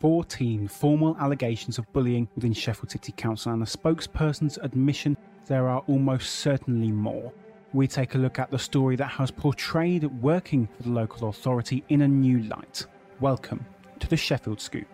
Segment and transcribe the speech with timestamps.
[0.00, 5.82] 14 formal allegations of bullying within Sheffield City Council, and a spokesperson's admission there are
[5.88, 7.32] almost certainly more.
[7.72, 11.82] We take a look at the story that has portrayed working for the local authority
[11.88, 12.86] in a new light.
[13.18, 13.66] Welcome
[13.98, 14.86] to the Sheffield Scoop.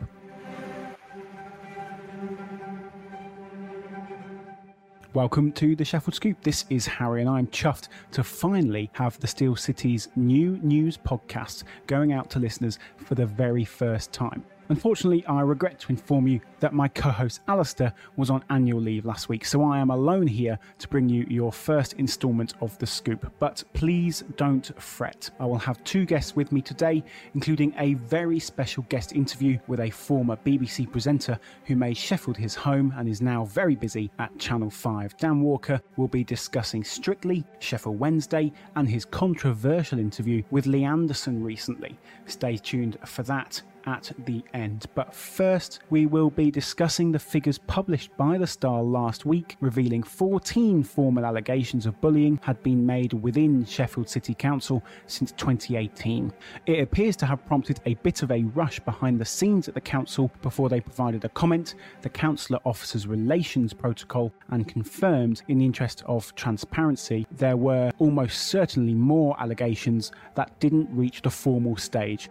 [5.12, 6.42] Welcome to the Sheffield Scoop.
[6.42, 11.64] This is Harry, and I'm chuffed to finally have the Steel City's new news podcast
[11.86, 14.42] going out to listeners for the very first time.
[14.70, 19.04] Unfortunately, I regret to inform you that my co host Alastair was on annual leave
[19.04, 22.86] last week, so I am alone here to bring you your first instalment of The
[22.86, 23.30] Scoop.
[23.38, 25.30] But please don't fret.
[25.38, 29.80] I will have two guests with me today, including a very special guest interview with
[29.80, 34.36] a former BBC presenter who made Sheffield his home and is now very busy at
[34.38, 35.16] Channel 5.
[35.18, 41.44] Dan Walker will be discussing Strictly, Sheffield Wednesday, and his controversial interview with Lee Anderson
[41.44, 41.98] recently.
[42.24, 44.86] Stay tuned for that at the end.
[44.94, 50.02] But first, we will be discussing the figures published by the Star last week, revealing
[50.02, 56.32] 14 formal allegations of bullying had been made within Sheffield City Council since 2018.
[56.66, 59.80] It appears to have prompted a bit of a rush behind the scenes at the
[59.80, 65.64] council before they provided a comment, the councillor officers relations protocol, and confirmed, in the
[65.64, 72.28] interest of transparency, there were almost certainly more allegations that didn't reach the formal stage.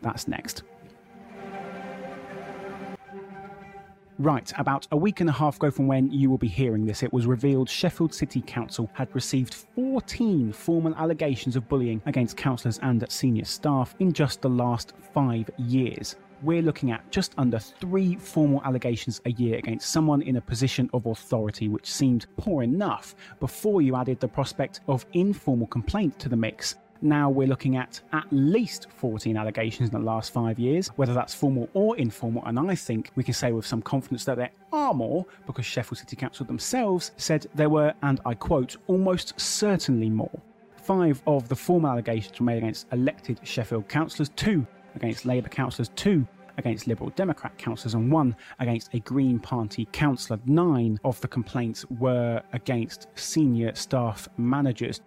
[0.00, 0.62] That's next.
[4.22, 7.02] Right, about a week and a half ago from when you will be hearing this,
[7.02, 12.78] it was revealed Sheffield City Council had received 14 formal allegations of bullying against councillors
[12.84, 16.14] and senior staff in just the last five years.
[16.40, 20.88] We're looking at just under three formal allegations a year against someone in a position
[20.92, 26.28] of authority, which seemed poor enough before you added the prospect of informal complaint to
[26.28, 30.88] the mix now we're looking at at least 14 allegations in the last five years,
[30.96, 32.42] whether that's formal or informal.
[32.46, 35.98] And I think we can say with some confidence that there are more because Sheffield
[35.98, 40.40] City Council themselves said there were, and I quote, almost certainly more.
[40.76, 45.90] Five of the formal allegations were made against elected Sheffield councillors, two against Labour councillors,
[45.94, 46.26] two
[46.58, 50.38] against Liberal Democrat councillors and one against a Green Party councillor.
[50.46, 55.00] Nine of the complaints were against senior staff managers.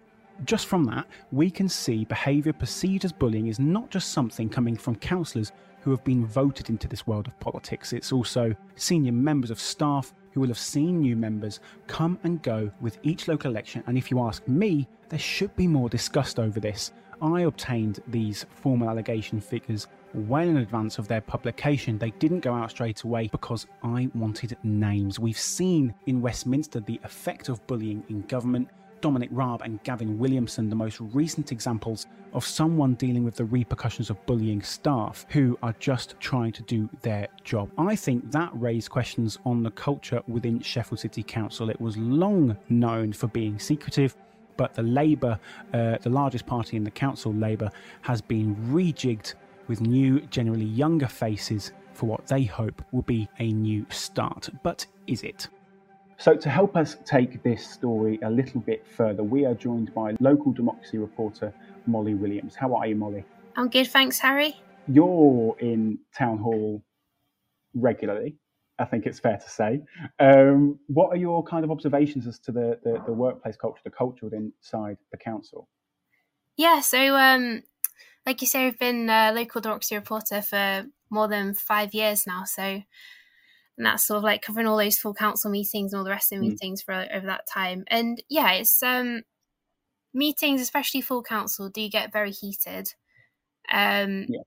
[0.44, 4.76] Just from that, we can see behaviour perceived as bullying is not just something coming
[4.76, 9.50] from councillors who have been voted into this world of politics, it's also senior members
[9.50, 13.82] of staff who will have seen new members come and go with each local election.
[13.86, 16.92] And if you ask me, there should be more discussed over this.
[17.22, 21.98] I obtained these formal allegation figures well in advance of their publication.
[21.98, 25.18] They didn't go out straight away because I wanted names.
[25.18, 28.68] We've seen in Westminster the effect of bullying in government
[29.06, 34.10] Dominic Raab and Gavin Williamson the most recent examples of someone dealing with the repercussions
[34.10, 37.70] of bullying staff who are just trying to do their job.
[37.78, 41.70] I think that raised questions on the culture within Sheffield City Council.
[41.70, 44.16] It was long known for being secretive,
[44.56, 45.38] but the Labour,
[45.72, 49.34] uh, the largest party in the council, Labour, has been rejigged
[49.68, 54.48] with new, generally younger faces for what they hope will be a new start.
[54.64, 55.46] But is it?
[56.18, 60.14] So, to help us take this story a little bit further, we are joined by
[60.18, 61.52] local democracy reporter
[61.86, 62.54] Molly Williams.
[62.54, 63.24] How are you, Molly?
[63.54, 64.56] I'm good, thanks, Harry.
[64.88, 66.82] You're in town hall
[67.74, 68.36] regularly,
[68.78, 69.82] I think it's fair to say.
[70.18, 73.90] Um, what are your kind of observations as to the, the, the workplace culture, the
[73.90, 75.68] culture inside the council?
[76.56, 77.62] Yeah, so um,
[78.24, 82.44] like you say, I've been a local democracy reporter for more than five years now.
[82.44, 82.82] So
[83.76, 86.32] and that's sort of like covering all those full council meetings and all the rest
[86.32, 86.50] of the mm.
[86.50, 87.84] meetings for over that time.
[87.88, 89.22] And yeah, it's um
[90.14, 92.88] meetings, especially full council, do get very heated.
[93.70, 94.40] Um, yeah.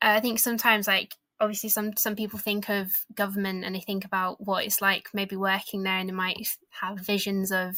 [0.00, 4.36] I think sometimes like obviously some some people think of government and they think about
[4.44, 6.36] what it's like maybe working there and they might
[6.80, 7.76] have visions of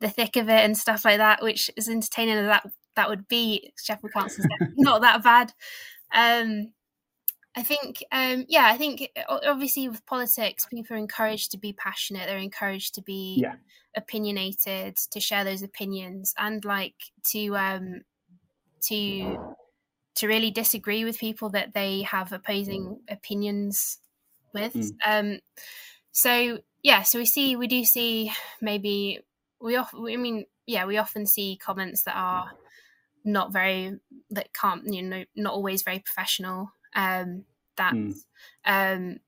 [0.00, 3.28] the thick of it and stuff like that which is entertaining as that that would
[3.28, 4.46] be sheffield council's
[4.76, 5.52] not that bad
[6.12, 6.72] um
[7.54, 12.26] I think, um, yeah, I think obviously with politics, people are encouraged to be passionate.
[12.26, 13.56] They're encouraged to be yeah.
[13.94, 16.94] opinionated, to share those opinions, and like
[17.32, 18.02] to um,
[18.88, 19.54] to
[20.14, 23.98] to really disagree with people that they have opposing opinions
[24.54, 24.74] with.
[24.74, 24.92] Mm.
[25.06, 25.38] Um,
[26.10, 28.32] so yeah, so we see we do see
[28.62, 29.20] maybe
[29.60, 32.50] we often, I mean, yeah, we often see comments that are
[33.24, 33.98] not very
[34.30, 37.44] that can't you know not always very professional um,
[37.76, 38.14] that mm.
[38.64, 39.18] um,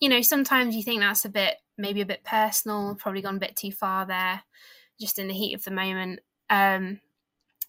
[0.00, 3.40] you know sometimes you think that's a bit maybe a bit personal probably gone a
[3.40, 4.42] bit too far there
[5.00, 6.20] just in the heat of the moment
[6.50, 7.00] um,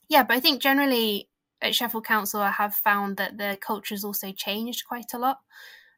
[0.09, 1.29] yeah but i think generally
[1.63, 5.39] at Sheffield Council, I have found that the culture has also changed quite a lot.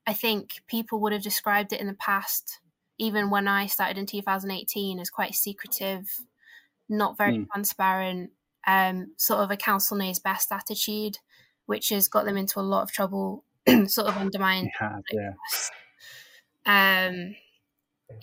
[0.08, 2.60] I think people would have described it in the past,
[3.00, 6.06] even when I started in 2018, as quite secretive,
[6.88, 7.48] not very mm.
[7.52, 8.32] transparent,
[8.68, 11.18] um, sort of a council knows best attitude,
[11.66, 13.44] which has got them into a lot of trouble,
[13.88, 14.70] sort of undermined.
[15.12, 15.34] yeah.
[16.66, 17.36] Um,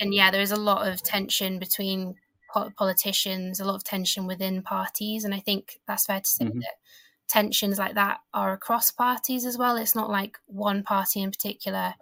[0.00, 2.16] and yeah, there is a lot of tension between
[2.76, 6.60] politicians, a lot of tension within parties, and I think that's fair to say mm-hmm.
[6.60, 6.74] that
[7.28, 9.76] tensions like that are across parties as well.
[9.76, 11.94] It's not like one party in particular.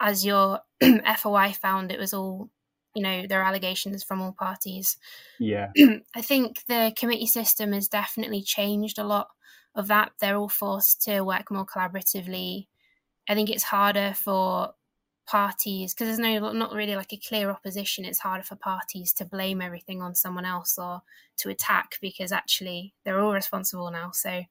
[0.00, 0.60] As your
[1.18, 2.48] FOI found, it was all,
[2.94, 4.96] you know, there are allegations from all parties.
[5.38, 5.68] Yeah.
[6.14, 9.28] I think the committee system has definitely changed a lot
[9.74, 10.12] of that.
[10.20, 12.66] They're all forced to work more collaboratively.
[13.28, 14.74] I think it's harder for
[15.26, 19.24] parties because there's no not really like a clear opposition it's harder for parties to
[19.24, 21.00] blame everything on someone else or
[21.36, 24.42] to attack because actually they're all responsible now so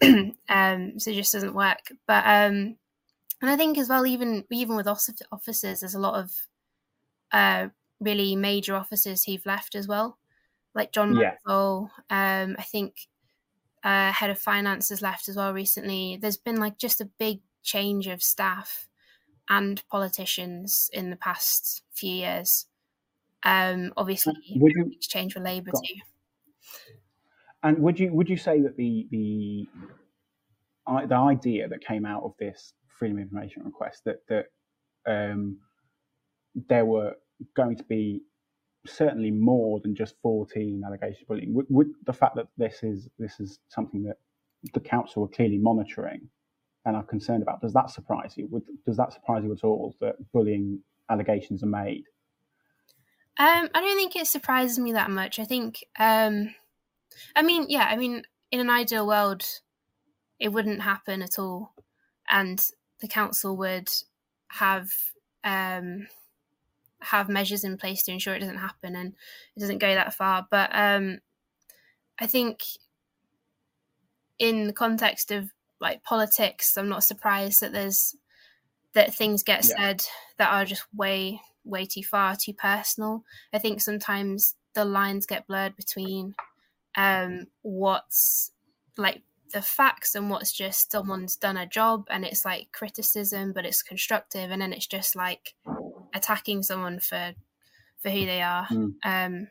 [0.48, 2.76] um so it just doesn't work but um
[3.40, 6.30] and i think as well even even with officers there's a lot of
[7.32, 10.18] uh really major officers who've left as well
[10.74, 11.34] like john yeah.
[11.46, 13.08] um i think
[13.86, 17.40] uh head of finance has left as well recently there's been like just a big
[17.62, 18.88] change of staff
[19.48, 22.66] and politicians in the past few years.
[23.42, 25.94] Um, obviously, would you, exchange with Labour too.
[27.62, 29.68] And would you would you say that the the
[31.06, 34.46] the idea that came out of this freedom of information request that that
[35.06, 35.58] um,
[36.68, 37.14] there were
[37.54, 38.22] going to be
[38.88, 43.40] certainly more than just 14 allegations of bullying would the fact that this is this
[43.40, 44.16] is something that
[44.74, 46.28] the council are clearly monitoring
[46.84, 47.60] and are concerned about.
[47.60, 48.46] Does that surprise you?
[48.50, 50.80] Would, does that surprise you at all that bullying
[51.10, 52.04] allegations are made?
[53.38, 55.38] Um, I don't think it surprises me that much.
[55.38, 56.54] I think, um,
[57.34, 59.44] I mean, yeah, I mean, in an ideal world,
[60.38, 61.74] it wouldn't happen at all,
[62.30, 62.64] and
[63.00, 63.90] the council would
[64.48, 64.90] have
[65.44, 66.06] um,
[67.06, 69.14] have measures in place to ensure it doesn't happen and
[69.56, 70.46] it doesn't go that far.
[70.50, 71.18] But um,
[72.18, 72.62] I think,
[74.38, 75.50] in the context of
[75.80, 78.14] like politics, I'm not surprised that there's
[78.94, 79.76] that things get yeah.
[79.76, 80.02] said
[80.38, 83.24] that are just way way too far, too personal.
[83.52, 86.34] I think sometimes the lines get blurred between
[86.96, 88.52] um, what's
[88.96, 93.64] like the facts and what's just someone's done a job and it's like criticism, but
[93.64, 95.54] it's constructive, and then it's just like
[96.14, 97.34] attacking someone for
[97.98, 98.66] for who they are.
[98.68, 98.94] Mm.
[99.04, 99.48] Um,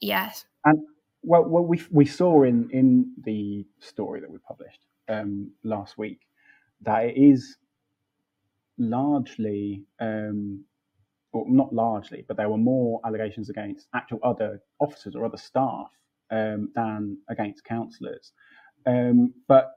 [0.00, 0.32] yeah.
[0.64, 0.80] And
[1.22, 6.20] well, what we we saw in in the story that we published um, last week
[6.82, 7.56] that it is
[8.78, 10.64] largely, um,
[11.32, 15.90] or not largely, but there were more allegations against actual other officers or other staff
[16.30, 18.32] um, than against councillors.
[18.86, 19.72] Um, but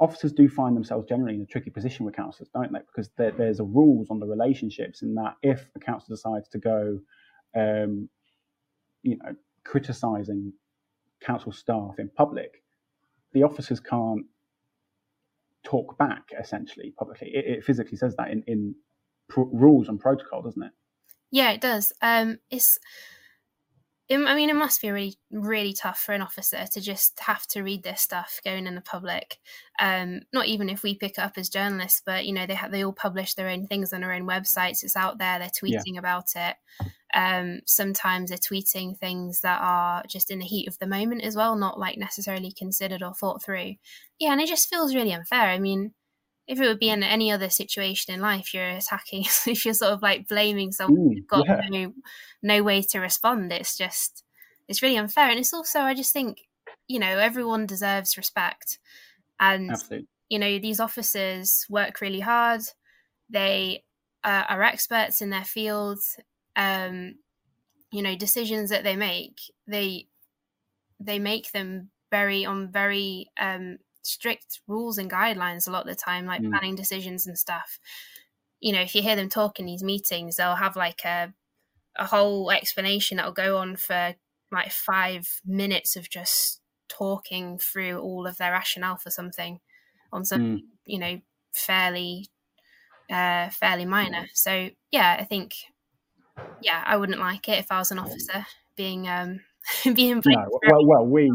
[0.00, 2.80] officers do find themselves generally in a tricky position with councillors, don't they?
[2.80, 6.58] Because there, there's a rules on the relationships in that if a councillor decides to
[6.58, 6.98] go,
[7.54, 8.08] um,
[9.02, 9.34] you know,
[9.64, 10.52] criticising
[11.20, 12.62] council staff in public,
[13.32, 14.26] the officers can't
[15.62, 17.28] talk back essentially publicly.
[17.28, 18.74] It, it physically says that in, in
[19.36, 20.72] rules and protocol, doesn't it?
[21.30, 21.92] Yeah, it does.
[22.02, 22.78] Um, it's.
[24.10, 27.62] I mean, it must be really, really tough for an officer to just have to
[27.62, 29.38] read this stuff going in the public.
[29.78, 32.72] Um, not even if we pick it up as journalists, but you know, they have,
[32.72, 34.82] they all publish their own things on their own websites.
[34.82, 35.38] It's out there.
[35.38, 36.00] They're tweeting yeah.
[36.00, 36.56] about it.
[37.14, 41.36] Um, sometimes they're tweeting things that are just in the heat of the moment as
[41.36, 43.74] well, not like necessarily considered or thought through.
[44.18, 45.48] Yeah, and it just feels really unfair.
[45.48, 45.94] I mean,
[46.46, 49.92] if it would be in any other situation in life, you're attacking, if you're sort
[49.92, 51.60] of like blaming someone you've got yeah.
[51.68, 51.92] no,
[52.42, 54.24] no way to respond, it's just,
[54.68, 55.30] it's really unfair.
[55.30, 56.48] And it's also, I just think,
[56.88, 58.78] you know, everyone deserves respect.
[59.38, 60.08] And, Absolutely.
[60.28, 62.62] you know, these officers work really hard.
[63.30, 63.84] They
[64.24, 66.18] uh, are experts in their fields
[66.56, 67.16] um,
[67.90, 70.06] you know decisions that they make they
[71.00, 75.94] they make them very on very um, strict rules and guidelines a lot of the
[75.94, 76.50] time like mm.
[76.50, 77.78] planning decisions and stuff
[78.60, 81.32] you know if you hear them talk in these meetings they'll have like a
[81.96, 84.14] a whole explanation that'll go on for
[84.50, 89.60] like five minutes of just talking through all of their rationale for something
[90.12, 90.60] on some mm.
[90.86, 91.20] you know
[91.54, 92.26] fairly
[93.10, 95.54] uh fairly minor so yeah i think
[96.60, 99.40] yeah, I wouldn't like it if I was an officer being um,
[99.94, 101.30] being no, well, well, we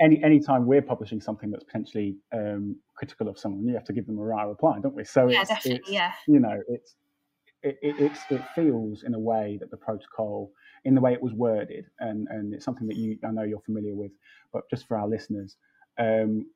[0.00, 3.92] any any time we're publishing something that's potentially um, critical of someone, you have to
[3.92, 5.04] give them a right reply, don't we?
[5.04, 6.12] So yeah, it's, definitely, it's, yeah.
[6.26, 6.96] you know, it's
[7.62, 10.50] it, it, it's, it feels in a way that the protocol,
[10.84, 13.60] in the way it was worded, and, and it's something that you I know you're
[13.60, 14.12] familiar with,
[14.52, 15.56] but just for our listeners,
[15.98, 16.46] um,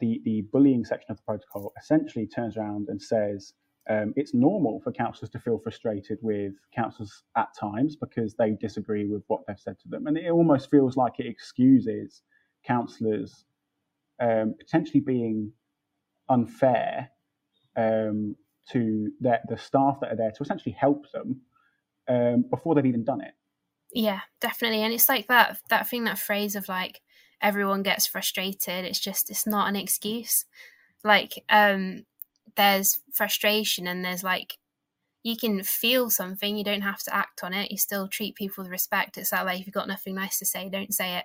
[0.00, 3.52] the the bullying section of the protocol essentially turns around and says
[3.88, 9.06] um, it's normal for councillors to feel frustrated with councillors at times because they disagree
[9.06, 12.22] with what they've said to them, and it almost feels like it excuses
[12.66, 13.44] councillors
[14.20, 15.52] um, potentially being
[16.28, 17.10] unfair
[17.76, 18.36] um,
[18.70, 21.40] to their, the staff that are there to essentially help them
[22.08, 23.32] um, before they've even done it.
[23.92, 27.00] Yeah, definitely, and it's like that that thing that phrase of like
[27.40, 28.84] everyone gets frustrated.
[28.84, 30.44] It's just it's not an excuse.
[31.04, 32.04] Like um,
[32.56, 34.58] there's frustration and there's like
[35.22, 38.62] you can feel something you don't have to act on it you still treat people
[38.62, 41.24] with respect it's that like if you've got nothing nice to say don't say it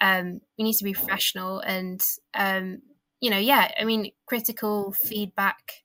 [0.00, 2.02] um we need to be professional and
[2.34, 2.80] um
[3.20, 5.82] you know yeah i mean critical feedback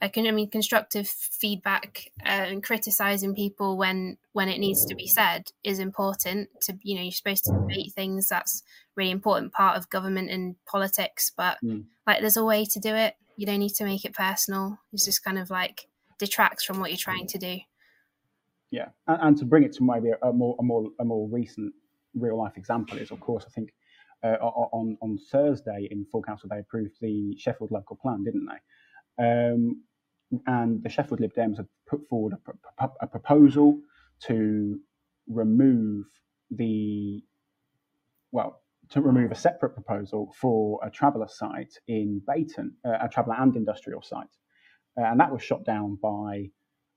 [0.00, 4.94] I can I mean constructive feedback uh, and criticizing people when when it needs to
[4.94, 8.62] be said is important to you know you're supposed to debate things that's
[8.96, 11.84] really important part of government and politics but mm.
[12.06, 14.80] like there's a way to do it you don't need to make it personal.
[14.92, 15.86] It's just kind of like
[16.18, 17.58] detracts from what you're trying to do.
[18.72, 21.72] Yeah, and, and to bring it to maybe a, more a more a more recent
[22.14, 23.72] real life example is, of course, I think
[24.24, 29.24] uh, on on Thursday in full council they approved the Sheffield local plan, didn't they?
[29.24, 29.82] Um,
[30.48, 32.34] and the Sheffield Lib Dems have put forward
[32.80, 33.80] a, a proposal
[34.24, 34.80] to
[35.28, 36.06] remove
[36.50, 37.22] the
[38.32, 43.36] well to remove a separate proposal for a traveller site in Beighton, uh, a traveller
[43.38, 44.36] and industrial site.
[44.98, 46.50] Uh, and that was shot down by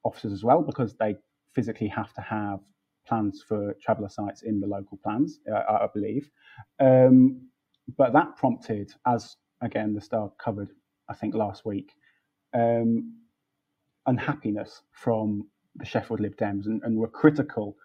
[0.03, 1.15] officers as well because they
[1.53, 2.59] physically have to have
[3.07, 6.29] plans for traveller sites in the local plans, uh, I believe.
[6.79, 7.49] Um,
[7.97, 10.69] but that prompted, as again the Star covered,
[11.09, 11.91] I think last week,
[12.53, 13.17] um,
[14.05, 17.75] unhappiness from the Sheffield Lib Dems and, and were critical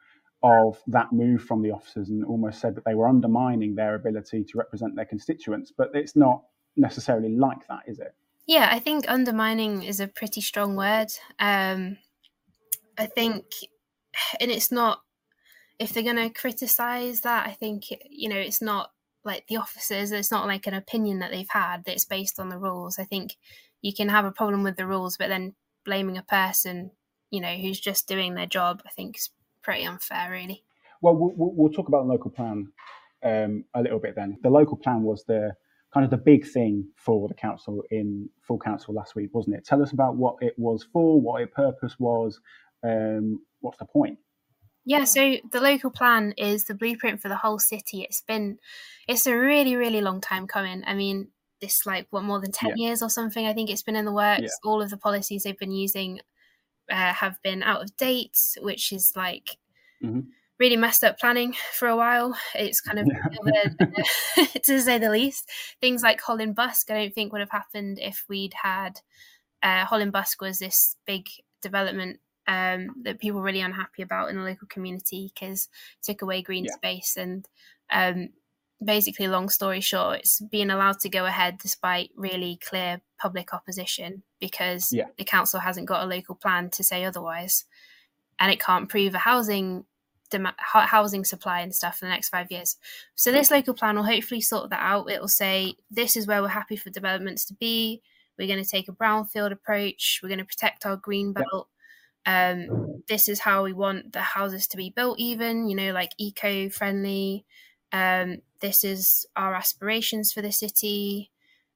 [0.47, 4.45] of that move from the officers and almost said that they were undermining their ability
[4.45, 5.73] to represent their constituents.
[5.76, 6.43] But it's not
[6.76, 8.15] necessarily like that, is it?
[8.47, 11.09] Yeah, I think undermining is a pretty strong word.
[11.38, 11.99] Um,
[12.97, 13.45] I think,
[14.41, 15.00] and it's not,
[15.79, 18.91] if they're going to criticize that, I think, you know, it's not
[19.25, 22.59] like the officers, it's not like an opinion that they've had that's based on the
[22.59, 22.99] rules.
[22.99, 23.37] I think
[23.83, 26.93] you can have a problem with the rules, but then blaming a person,
[27.31, 29.31] you know, who's just doing their job, I think is
[29.66, 30.62] pretty unfair, really.
[31.02, 32.68] Well, we'll, we'll talk about the local plan
[33.23, 34.38] um, a little bit then.
[34.42, 35.54] The local plan was the
[35.92, 39.66] kind of the big thing for the council in full council last week, wasn't it?
[39.66, 42.40] Tell us about what it was for, what its purpose was,
[42.85, 44.18] um, what's the point?
[44.85, 48.02] Yeah, so the local plan is the blueprint for the whole city.
[48.02, 48.58] It's been,
[49.08, 50.85] it's a really, really long time coming.
[50.87, 51.28] I mean,
[51.61, 52.88] this like what more than ten yeah.
[52.88, 53.46] years or something.
[53.46, 54.42] I think it's been in the works.
[54.42, 54.70] Yeah.
[54.70, 56.20] All of the policies they've been using
[56.90, 59.57] uh, have been out of date, which is like
[60.02, 60.21] mm-hmm.
[60.59, 62.37] really messed up planning for a while.
[62.55, 64.45] It's kind of, yeah.
[64.64, 65.50] to say the least.
[65.81, 69.00] Things like Hollin Busk, I don't think would have happened if we'd had.
[69.62, 71.26] Uh, Hollin Busk was this big
[71.62, 75.69] development um, that people were really unhappy about in the local community because
[76.02, 76.75] took away green yeah.
[76.75, 77.49] space and
[77.90, 78.28] um,
[78.85, 84.23] basically, long story short, it's being allowed to go ahead despite really clear public opposition
[84.40, 85.06] because yeah.
[85.16, 87.64] the council hasn't got a local plan to say otherwise,
[88.38, 89.85] and it can't prove a housing
[90.30, 92.76] dem- housing supply and stuff for the next five years.
[93.14, 95.11] So this local plan will hopefully sort that out.
[95.11, 98.02] It will say this is where we're happy for developments to be.
[98.38, 100.21] We're going to take a brownfield approach.
[100.23, 101.68] We're going to protect our green belt.
[102.26, 106.11] Um, this is how we want the houses to be built, even you know, like
[106.18, 107.47] eco friendly.
[107.92, 111.30] Um, this is our aspirations for the city,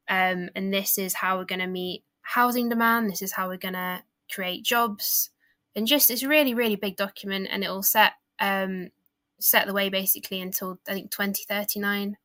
[0.09, 3.11] um, and this is how we're going to meet housing demand.
[3.11, 5.31] This is how we're going to create jobs,
[5.77, 8.91] and just it's really really big document, and it will set um,
[9.39, 12.17] set the way basically until I think 2039.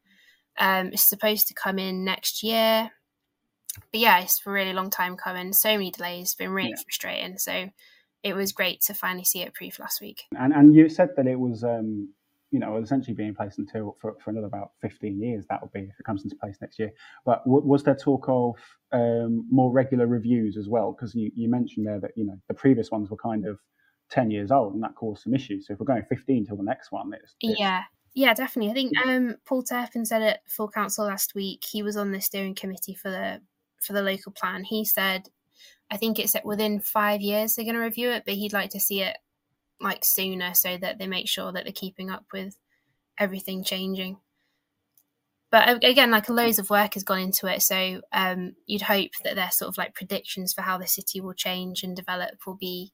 [0.58, 2.90] Um, it's supposed to come in next year,
[3.92, 5.54] but yeah, it's a really long time coming.
[5.54, 6.76] So many delays, been really yeah.
[6.76, 7.38] frustrating.
[7.38, 7.70] So
[8.24, 10.24] it was great to finally see it proof last week.
[10.40, 12.10] And and you said that it was um,
[12.56, 15.46] you know, essentially be in place until for, for another about 15 years.
[15.50, 16.92] That would be if it comes into place next year.
[17.26, 18.56] But w- was there talk of
[18.94, 20.94] um, more regular reviews as well?
[20.94, 23.60] Because you, you mentioned there that you know the previous ones were kind of
[24.10, 25.68] 10 years old, and that caused some issues.
[25.68, 27.60] So if we're going 15 till the next one, it's, it's...
[27.60, 27.84] yeah.
[28.18, 28.72] Yeah, definitely.
[28.72, 31.66] I think um, Paul Turpin said it full council last week.
[31.70, 33.42] He was on the steering committee for the
[33.82, 34.64] for the local plan.
[34.64, 35.28] He said,
[35.92, 38.80] I think it's within five years they're going to review it, but he'd like to
[38.80, 39.18] see it
[39.82, 42.56] like sooner so that they make sure that they're keeping up with
[43.18, 44.18] everything changing.
[45.52, 49.36] But again, like loads of work has gone into it, so um, you'd hope that
[49.36, 52.92] their sort of like predictions for how the city will change and develop will be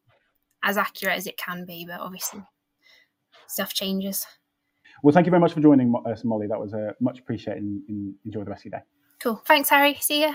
[0.64, 1.86] as accurate as it can be.
[1.88, 2.44] But obviously,
[3.48, 4.28] stuff changes.
[5.02, 6.48] Well, thank you very much for joining us, Molly.
[6.48, 7.64] That was uh, much appreciated.
[7.64, 8.86] And enjoy the rest of your day.
[9.20, 9.42] Cool.
[9.46, 9.96] Thanks, Harry.
[10.00, 10.34] See ya.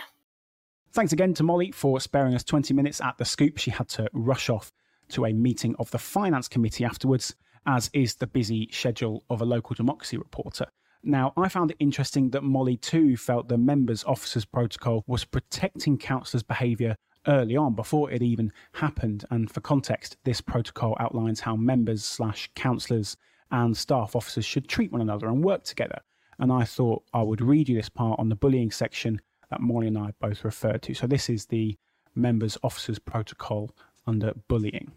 [0.93, 3.59] Thanks again to Molly for sparing us 20 minutes at the scoop.
[3.59, 4.73] She had to rush off
[5.09, 7.35] to a meeting of the Finance Committee afterwards,
[7.67, 10.67] as is the busy schedule of a local democracy reporter.
[11.03, 15.99] Now, I found it interesting that Molly too felt the members' officers protocol was protecting
[15.99, 16.97] councillors' behaviour
[17.29, 19.25] early on before it even happened.
[19.31, 23.17] And for context, this protocol outlines how members slash councillors
[23.51, 26.01] and staff officers should treat one another and work together.
[26.39, 29.21] And I thought I would read you this part on the bullying section
[29.51, 30.95] that Molly and I both referred to.
[30.95, 31.77] So this is the
[32.15, 33.71] members officers protocol
[34.07, 34.93] under bullying.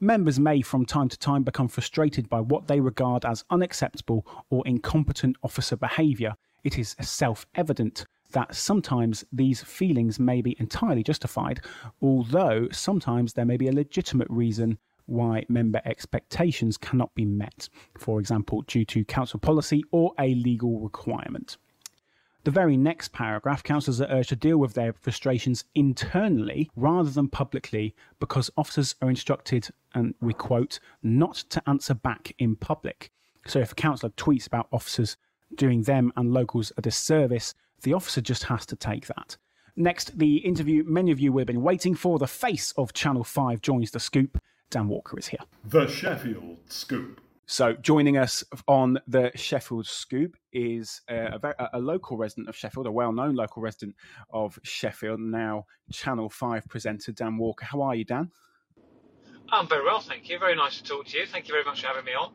[0.00, 4.66] Members may from time to time become frustrated by what they regard as unacceptable or
[4.66, 6.34] incompetent officer behaviour.
[6.64, 11.60] It is self evident that sometimes these feelings may be entirely justified,
[12.00, 18.18] although sometimes there may be a legitimate reason why member expectations cannot be met, for
[18.18, 21.58] example, due to council policy or a legal requirement.
[22.44, 27.28] The very next paragraph, councillors are urged to deal with their frustrations internally rather than
[27.28, 33.12] publicly because officers are instructed, and we quote, not to answer back in public.
[33.46, 35.16] So if a councillor tweets about officers
[35.54, 39.36] doing them and locals a disservice, the officer just has to take that.
[39.76, 42.18] Next, the interview many of you will have been waiting for.
[42.18, 44.38] The face of Channel 5 joins the scoop.
[44.68, 45.40] Dan Walker is here.
[45.64, 47.20] The Sheffield Scoop.
[47.52, 52.86] So, joining us on the Sheffield Scoop is a, a, a local resident of Sheffield,
[52.86, 53.94] a well known local resident
[54.30, 57.66] of Sheffield, now Channel 5 presenter, Dan Walker.
[57.66, 58.30] How are you, Dan?
[59.50, 60.38] I'm very well, thank you.
[60.38, 61.26] Very nice to talk to you.
[61.26, 62.32] Thank you very much for having me on.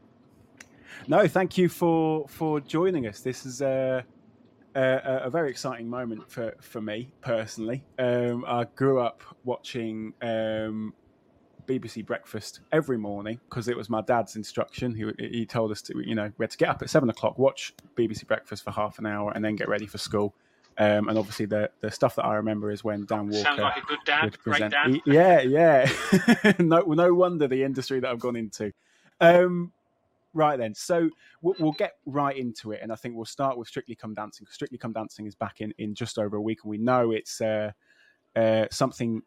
[1.07, 3.21] No, thank you for, for joining us.
[3.21, 4.05] This is a,
[4.75, 7.83] a, a very exciting moment for, for me personally.
[7.97, 10.93] Um, I grew up watching um,
[11.67, 14.95] BBC breakfast every morning because it was my dad's instruction.
[14.95, 17.37] He, he told us to, you know, we had to get up at seven o'clock,
[17.37, 20.33] watch BBC breakfast for half an hour, and then get ready for school.
[20.79, 23.77] Um, and obviously, the the stuff that I remember is when Dan Walker sounds like
[23.77, 24.73] a good dad, present.
[24.73, 25.01] Dad.
[25.05, 25.89] Yeah, yeah.
[26.59, 28.71] no, no wonder the industry that I've gone into.
[29.19, 29.71] Um,
[30.35, 31.09] right then, so
[31.41, 34.45] we'll, we'll, get right into it, and I think we'll start with Strictly Come Dancing.
[34.51, 37.41] Strictly Come Dancing is back in in just over a week, and we know it's
[37.41, 37.71] uh,
[38.35, 39.23] uh, something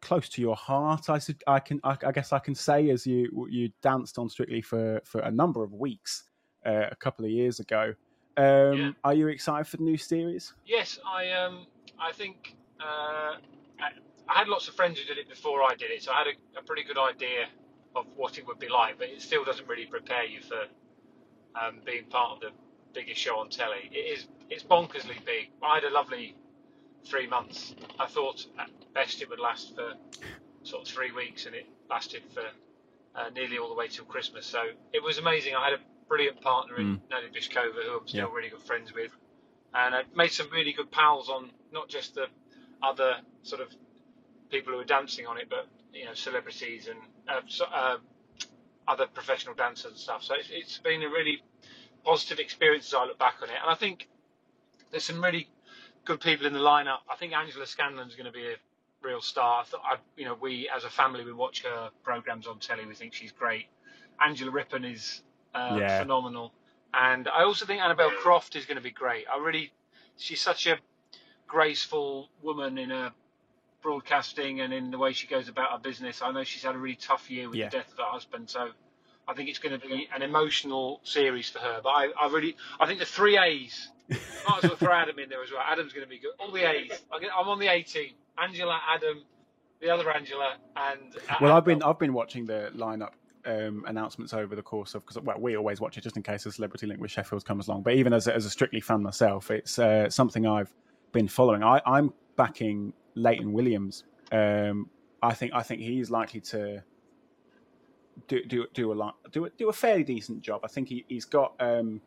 [0.00, 1.08] close to your heart.
[1.08, 4.62] I, I can, I, I, guess, I can say as you you danced on Strictly
[4.62, 6.24] for for a number of weeks
[6.66, 7.94] uh, a couple of years ago.
[8.36, 8.90] Um, yeah.
[9.04, 10.54] Are you excited for the new series?
[10.64, 11.66] Yes, I um,
[11.98, 13.36] I think uh,
[13.80, 13.90] I,
[14.28, 16.26] I, had lots of friends who did it before I did it, so I had
[16.28, 17.46] a, a, pretty good idea
[17.94, 18.98] of what it would be like.
[18.98, 20.62] But it still doesn't really prepare you for
[21.60, 22.50] um, being part of the
[22.94, 23.90] biggest show on telly.
[23.92, 25.50] It is it's bonkersly big.
[25.62, 26.36] I had a lovely
[27.04, 27.74] three months.
[27.98, 29.94] I thought at best it would last for
[30.62, 32.42] sort of three weeks, and it lasted for
[33.14, 34.46] uh, nearly all the way till Christmas.
[34.46, 35.54] So it was amazing.
[35.54, 37.34] I had a brilliant partner in mm.
[37.34, 38.34] Bychkova, who I'm still yeah.
[38.34, 39.12] really good friends with,
[39.74, 42.26] and I made some really good pals on not just the
[42.82, 43.68] other sort of
[44.50, 47.96] people who were dancing on it, but you know celebrities and uh, so, uh,
[48.88, 50.22] other professional dancers and stuff.
[50.24, 51.42] So it's, it's been a really
[52.04, 54.08] positive experience as I look back on it, and I think
[54.90, 55.48] there's some really
[56.04, 56.98] good people in the lineup.
[57.10, 58.56] I think Angela Scanlon's going to be a
[59.02, 59.62] real star.
[59.62, 62.86] I thought, I, you know, we as a family we watch her programs on telly.
[62.86, 63.66] We think she's great.
[64.20, 65.22] Angela Rippon is
[65.54, 66.00] uh, yeah.
[66.00, 66.52] phenomenal,
[66.92, 69.24] and I also think Annabel Croft is going to be great.
[69.32, 69.72] I really,
[70.16, 70.78] she's such a
[71.46, 73.12] graceful woman in her
[73.82, 76.20] broadcasting and in the way she goes about her business.
[76.22, 77.70] I know she's had a really tough year with yeah.
[77.70, 78.70] the death of her husband, so
[79.28, 81.80] I think it's going to be an emotional series for her.
[81.82, 85.28] But I, I really, I think the three A's might as well throw Adam in
[85.28, 85.62] there as well.
[85.64, 86.32] Adam's going to be good.
[86.38, 86.90] All the A's.
[87.12, 88.12] I'm on the A team.
[88.38, 89.22] Angela, Adam,
[89.80, 93.12] the other Angela, and uh, well, I've been I've been watching the lineup
[93.44, 96.46] um, announcements over the course of because well we always watch it just in case
[96.46, 97.82] a celebrity link with Sheffield comes along.
[97.82, 100.72] But even as a, as a strictly fan myself, it's uh, something I've
[101.12, 101.62] been following.
[101.62, 104.04] I, I'm backing Layton Williams.
[104.32, 104.88] Um,
[105.22, 106.82] I think I think he's likely to
[108.28, 110.60] do do do a lot do a, do a fairly decent job.
[110.64, 112.00] I think he, he's got um,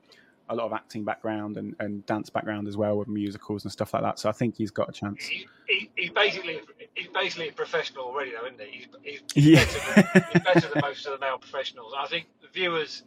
[0.50, 3.94] a lot of acting background and, and dance background as well with musicals and stuff
[3.94, 4.20] like that.
[4.20, 5.26] So I think he's got a chance.
[5.26, 6.62] He, he, he's basically
[6.96, 8.88] he's basically a professional already, though, isn't he?
[9.04, 9.66] He's, he's, yeah.
[9.66, 11.94] better, than, he's better than most of the male professionals.
[11.98, 13.04] I think the viewers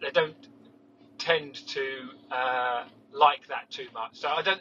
[0.00, 0.48] they don't
[1.18, 4.18] tend to uh, like that too much.
[4.18, 4.60] So I don't.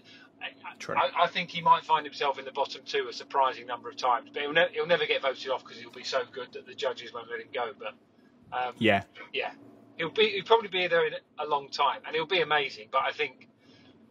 [0.90, 3.96] I, I, think he might find himself in the bottom two a surprising number of
[3.96, 6.66] times, but he'll, ne- he'll never get voted off because he'll be so good that
[6.66, 7.72] the judges won't let him go.
[7.78, 7.94] But
[8.58, 9.04] um, yeah,
[9.34, 9.52] yeah,
[9.98, 12.90] he'll be he'll probably be there in a long time, and he'll be amazing.
[12.92, 13.48] But I think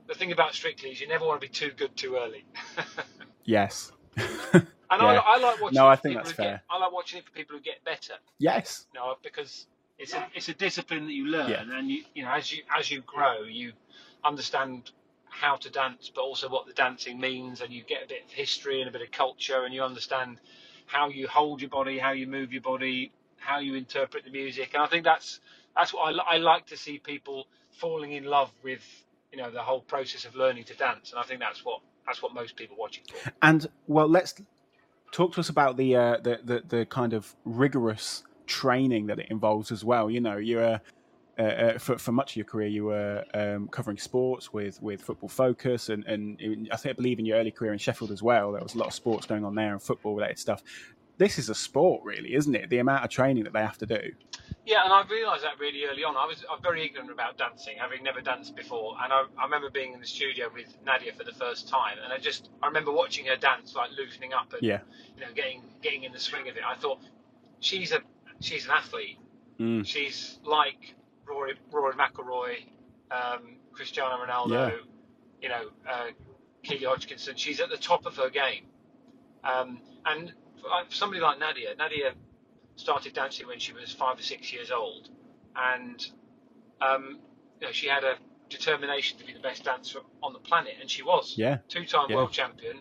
[0.09, 2.45] the thing about Strictly is you never want to be too good too early.
[3.45, 3.93] yes.
[4.17, 4.67] and yeah.
[4.91, 5.77] I, I, like watching.
[5.77, 6.53] No, I think that's fair.
[6.53, 8.15] Get, I like watching it for people who get better.
[8.39, 8.87] Yes.
[8.95, 9.67] no, because
[9.99, 11.65] it's a it's a discipline that you learn, Yeah.
[11.79, 13.73] and you you know as you as you grow, you
[14.25, 14.91] understand
[15.33, 18.31] how to dance, but also what the dancing means, and you get a bit of
[18.31, 20.39] history and a bit of culture, and you understand
[20.87, 24.71] how you hold your body, how you move your body, how you interpret the music,
[24.75, 25.41] and I think that's
[25.75, 28.83] that's what I, I like to see people falling in love with
[29.33, 32.23] you know the whole process of learning to dance, and I think that's what that's
[32.23, 33.33] what most people watch it for.
[33.41, 34.35] And well, let's
[35.13, 39.27] talk to us about the uh, the, the the kind of rigorous training that it
[39.31, 40.11] involves as well.
[40.11, 40.79] You know, you're uh,
[41.39, 45.01] uh, uh, for for much of your career, you were um, covering sports with with
[45.03, 48.11] Football Focus, and and in, I think I believe in your early career in Sheffield
[48.11, 48.53] as well.
[48.53, 50.63] There was a lot of sports going on there and football related stuff.
[51.19, 52.69] This is a sport, really, isn't it?
[52.71, 54.01] The amount of training that they have to do.
[54.65, 56.17] Yeah, and I realised that really early on.
[56.17, 58.97] I was I'm very ignorant about dancing, having never danced before.
[59.03, 62.13] And I, I remember being in the studio with Nadia for the first time, and
[62.13, 64.81] I just I remember watching her dance, like loosening up and Yeah.
[65.17, 66.63] you know getting getting in the swing of it.
[66.67, 66.99] I thought
[67.61, 68.01] she's a
[68.41, 69.19] she's an athlete.
[69.61, 69.87] Mm.
[69.87, 70.95] She's like
[71.33, 72.65] Rory Rory McIlroy,
[73.11, 74.71] um, Cristiano Ronaldo, Yeah.
[75.41, 76.07] you know, uh,
[76.63, 77.37] Keely Hodgkinson.
[77.37, 78.67] She's at the top of her game.
[79.45, 82.13] Um, and for somebody like Nadia, Nadia
[82.77, 85.09] started dancing when she was five or six years old,
[85.57, 86.07] and
[86.81, 87.19] um,
[87.61, 88.15] you know, she had a
[88.49, 91.35] determination to be the best dancer on the planet, and she was.
[91.37, 91.59] Yeah.
[91.69, 92.17] Two-time Yeah.
[92.17, 92.81] world champion,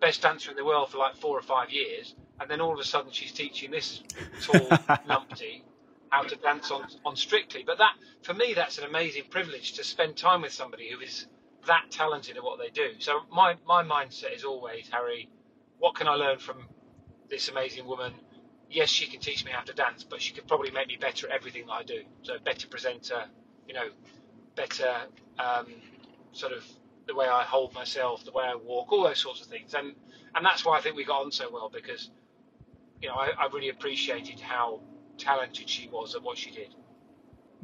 [0.00, 2.78] best dancer in the world for like four or five years, and then all of
[2.78, 4.02] a sudden she's teaching this
[4.42, 4.68] tall
[5.08, 5.62] numpty
[6.10, 7.64] how to dance on on Strictly.
[7.66, 11.26] But that, for me, that's an amazing privilege to spend time with somebody who is
[11.66, 12.92] that talented at what they do.
[13.00, 15.28] So my my mindset is always, Harry,
[15.78, 16.66] what can I learn from
[17.30, 18.14] this amazing woman?
[18.70, 21.28] Yes, she can teach me how to dance, but she could probably make me better
[21.28, 22.02] at everything that I do.
[22.22, 23.24] So better presenter,
[23.68, 23.88] you know,
[24.56, 24.94] better
[25.38, 25.66] um,
[26.32, 26.64] sort of
[27.08, 29.74] the way I hold myself, the way I walk, all those sorts of things.
[29.74, 29.94] And
[30.34, 32.10] and that's why I think we got on so well because,
[33.02, 34.80] you know, I, I really appreciated how
[35.18, 36.74] talented she was at what she did.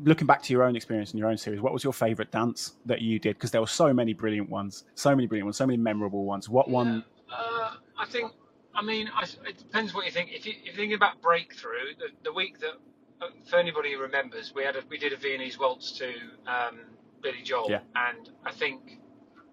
[0.02, 2.76] Looking back to your own experience in your own series, what was your favourite dance
[2.86, 3.36] that you did?
[3.36, 6.48] Because there were so many brilliant ones, so many brilliant ones, so many memorable ones.
[6.48, 7.04] What one?
[7.30, 8.32] Uh, I think.
[8.74, 10.30] I mean, I, it depends what you think.
[10.32, 12.72] If, you, if you're thinking about breakthrough, the, the week that,
[13.20, 16.08] uh, for anybody who remembers, we had a, we did a Viennese waltz to
[16.46, 16.80] um,
[17.22, 17.80] Billy Joel, Yeah.
[17.94, 18.98] and I think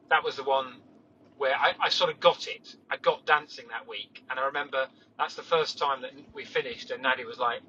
[0.09, 0.77] that was the one
[1.37, 2.77] where I, I sort of got it.
[2.89, 6.89] I got dancing that week, and I remember that's the first time that we finished,
[6.91, 7.59] and Nadia was like,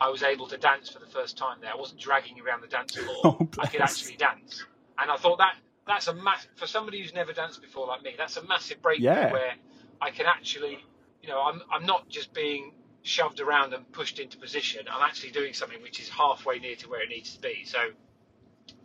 [0.00, 1.72] I was able to dance for the first time there.
[1.72, 3.16] I wasn't dragging around the dance floor.
[3.24, 4.64] Oh, I could actually dance,
[4.98, 5.54] and I thought that
[5.86, 8.14] that's a mass for somebody who's never danced before like me.
[8.18, 9.32] That's a massive breakthrough Yeah.
[9.32, 9.52] where
[10.00, 10.78] I can actually,
[11.22, 14.86] you know, I'm I'm not just being shoved around and pushed into position.
[14.90, 17.64] I'm actually doing something which is halfway near to where it needs to be.
[17.64, 17.78] So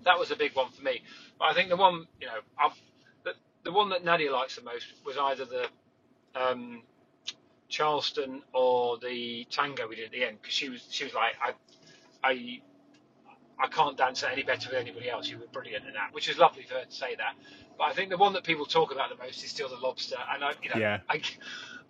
[0.03, 1.01] that was a big one for me.
[1.37, 2.73] But I think the one, you know, I've,
[3.23, 3.31] the,
[3.63, 5.67] the one that Nadia likes the most was either the
[6.35, 6.83] um,
[7.69, 11.33] Charleston or the tango we did at the end because she was she was like
[11.41, 11.53] I
[12.23, 12.61] I
[13.61, 15.27] I can't dance any better than anybody else.
[15.29, 17.35] You were brilliant in that, which is lovely for her to say that.
[17.77, 20.17] But I think the one that people talk about the most is still the lobster,
[20.33, 20.99] and I you know Yeah.
[21.09, 21.21] I,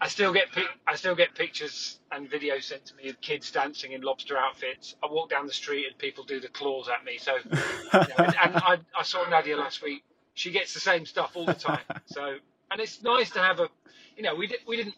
[0.02, 0.48] I still get
[0.88, 4.96] I still get pictures and videos sent to me of kids dancing in lobster outfits.
[5.04, 7.18] I walk down the street and people do the claws at me.
[7.18, 10.04] So you know, and, and I, I saw Nadia last week.
[10.34, 11.82] She gets the same stuff all the time.
[12.06, 12.38] So
[12.72, 13.70] and it's nice to have a,
[14.16, 14.96] you know, we did, we didn't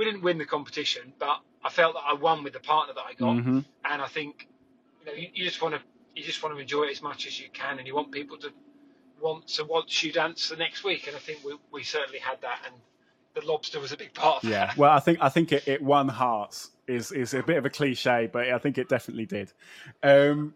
[0.00, 3.04] we didn't win the competition, but I felt that I won with the partner that
[3.06, 3.66] I got, Mhm.
[3.84, 4.48] and I think
[4.98, 5.80] you know you, you just want to
[6.16, 8.38] you just want to enjoy it as much as you can, and you want people
[8.38, 8.50] to
[9.20, 12.40] want to watch you dance the next week, and I think we, we certainly had
[12.40, 12.74] that, and
[13.34, 14.68] the lobster was a big part of Yeah.
[14.68, 14.78] that.
[14.78, 16.70] Well, I think I think it, it won hearts.
[16.86, 19.52] Is is a bit of a cliche, but I think it definitely did.
[20.02, 20.54] Um,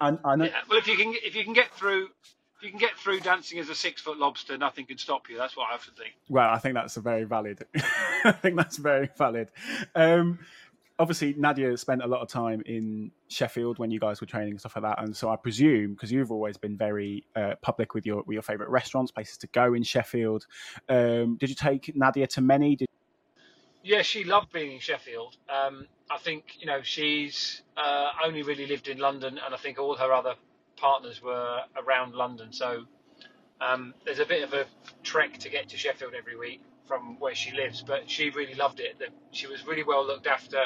[0.00, 0.44] I, I know.
[0.44, 0.60] Yeah.
[0.70, 2.10] Well, if you can if you can get through.
[2.58, 5.36] If you can get through dancing as a six foot lobster, nothing can stop you.
[5.36, 6.14] That's what I often think.
[6.28, 7.64] Well, I think that's a very valid.
[8.24, 9.50] I think that's very valid.
[9.94, 10.40] Um,
[10.98, 14.60] obviously, Nadia spent a lot of time in Sheffield when you guys were training and
[14.60, 18.04] stuff like that, and so I presume because you've always been very uh, public with
[18.04, 20.46] your with your favourite restaurants, places to go in Sheffield.
[20.88, 22.74] Um, did you take Nadia to many?
[22.74, 22.88] Did,
[23.84, 25.36] Yeah, she loved being in Sheffield.
[25.48, 29.78] Um, I think you know she's uh, only really lived in London, and I think
[29.78, 30.34] all her other
[30.78, 32.52] partners were around London.
[32.52, 32.84] So
[33.60, 34.64] um, there's a bit of a
[35.02, 37.82] trek to get to Sheffield every week from where she lives.
[37.86, 38.98] But she really loved it.
[38.98, 40.64] That she was really well looked after.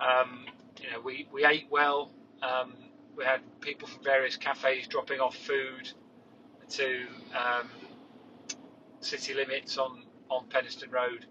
[0.00, 0.46] Um,
[0.82, 2.10] you know, we we ate well.
[2.42, 2.74] Um,
[3.16, 5.92] we had people from various cafes dropping off food
[6.70, 7.68] to um,
[9.00, 11.26] city limits on on Penistone Road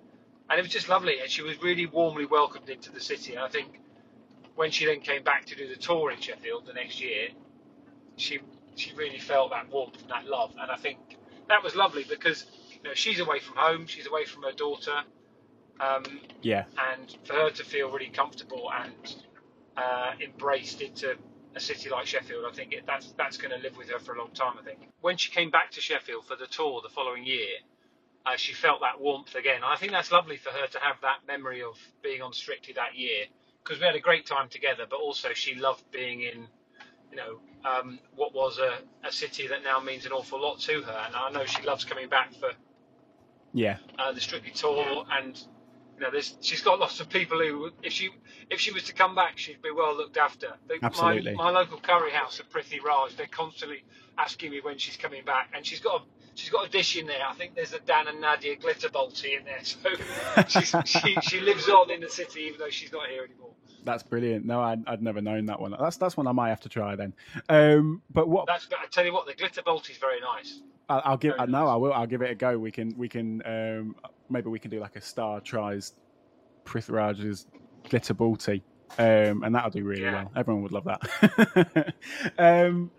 [0.50, 1.20] and it was just lovely.
[1.20, 3.36] And she was really warmly welcomed into the city.
[3.36, 3.80] And I think
[4.56, 7.30] when she then came back to do the tour in Sheffield the next year,
[8.20, 8.40] she
[8.76, 10.54] she really felt that warmth and that love.
[10.60, 11.00] And I think
[11.50, 15.02] that was lovely because you know she's away from home, she's away from her daughter,
[15.80, 16.04] um,
[16.42, 19.16] yeah, and for her to feel really comfortable and
[19.78, 21.16] uh, embraced into
[21.56, 22.46] a city like Sheffield.
[22.50, 24.54] I think it, that's that's going to live with her for a long time.
[24.60, 27.58] I think when she came back to Sheffield for the tour the following year,
[28.26, 29.58] uh, she felt that warmth again.
[29.58, 32.74] And I think that's lovely for her to have that memory of being on Strictly
[32.74, 33.26] that year
[33.64, 34.86] because we had a great time together.
[34.90, 36.48] But also she loved being in,
[37.12, 40.82] you know, um, what was a, a city that now means an awful lot to
[40.82, 41.04] her.
[41.08, 42.52] And I know she loves coming back for
[43.54, 43.78] Yeah.
[43.98, 45.38] uh, the Strictly tour, and
[45.96, 48.10] you know, there's, she's got lots of people who, if she
[48.50, 50.54] if she was to come back, she'd be well looked after.
[50.68, 51.34] They, Absolutely.
[51.36, 53.84] My, my local curry house at Prithi Raj, they're constantly
[54.18, 57.06] asking me when she's coming back, and she's got a she's got a dish in
[57.06, 57.26] there.
[57.28, 59.90] I think there's a Dan and Nadia glitter balti in there, so
[60.48, 63.54] she's, she she lives on in the city even though she's not here anymore.
[63.90, 64.46] That's brilliant.
[64.46, 65.76] No, I'd, I'd never known that one.
[65.80, 67.12] That's that's one I might have to try then.
[67.50, 70.62] Um, but what That's I tell you what, the glitter bolt is very nice.
[70.90, 71.32] I'll, I'll give.
[71.38, 71.74] Very I know nice.
[71.74, 71.94] I will.
[71.94, 72.58] I'll give it a go.
[72.60, 72.94] We can.
[72.98, 73.42] We can.
[73.46, 73.96] Um,
[74.30, 75.94] maybe we can do like a star tries
[76.66, 77.48] Prithviraj's
[77.90, 78.62] glitter balti,
[79.00, 80.14] um, and that'll do really Yeah.
[80.24, 80.32] well.
[80.36, 81.94] Everyone would love that.
[82.38, 82.92] um,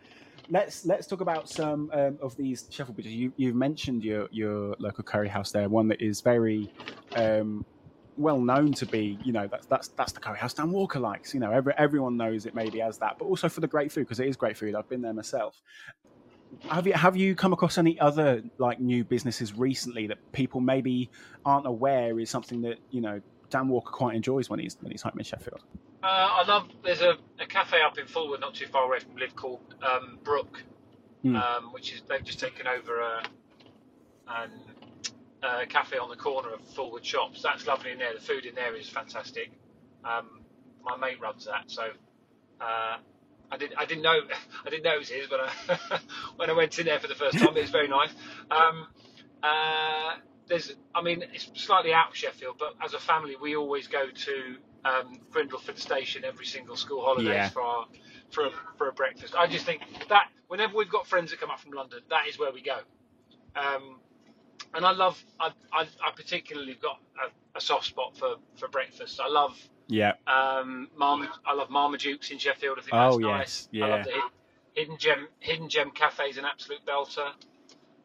[0.49, 3.13] let's let's talk about some um, of these shuffle beaches.
[3.13, 6.69] You, you've mentioned your your local curry house there, one that is very.
[7.15, 7.65] Um,
[8.17, 11.33] well known to be, you know, that's that's that's the curry house Dan Walker likes.
[11.35, 14.03] You know, every, everyone knows it maybe as that, but also for the great food
[14.03, 14.75] because it is great food.
[14.75, 15.61] I've been there myself.
[16.69, 21.09] Have you have you come across any other like new businesses recently that people maybe
[21.45, 23.21] aren't aware is something that you know
[23.51, 25.63] Dan Walker quite enjoys when he's when he's home in Sheffield?
[26.03, 26.69] Uh, I love.
[26.83, 30.19] There's a, a cafe up in Fulwood, not too far away from Live, called um,
[30.25, 30.63] Brook,
[31.23, 31.37] Hmm.
[31.37, 33.23] um, which is they've just taken over a,
[34.29, 34.51] an,
[35.43, 37.43] a cafe on the corner of Fulwood Shops.
[37.43, 38.15] That's lovely in there.
[38.15, 39.51] The food in there is fantastic.
[40.05, 40.41] Um,
[40.83, 41.83] my mate runs that, so
[42.61, 42.97] uh,
[43.51, 44.19] I didn't I didn't know
[44.67, 46.01] I didn't know it was his but I
[46.37, 47.57] when I went in there for the first time.
[47.57, 48.11] It was very nice.
[48.51, 48.87] Um,
[49.43, 50.15] uh,
[50.49, 54.07] there's, I mean, it's slightly out of Sheffield, but as a family, we always go
[54.11, 57.49] to um, Grindleford Station every single school holidays Yeah.
[57.51, 57.87] for our
[58.31, 59.35] for a, for a breakfast.
[59.37, 62.39] I just think that whenever we've got friends that come up from London, that is
[62.39, 62.79] where we go.
[63.57, 64.01] Um,
[64.75, 69.21] and I love, I, I, I particularly got a, a soft spot for, for breakfast.
[69.21, 69.57] I love
[69.89, 72.79] Yeah, um, Marma, I love Marmaduke's in Sheffield.
[72.79, 73.69] I think Oh, that's yes, nice.
[73.73, 73.85] yeah.
[73.85, 74.23] I love the Hid-
[74.75, 77.33] Hidden Gem Hidden Gem Cafe is an absolute belter.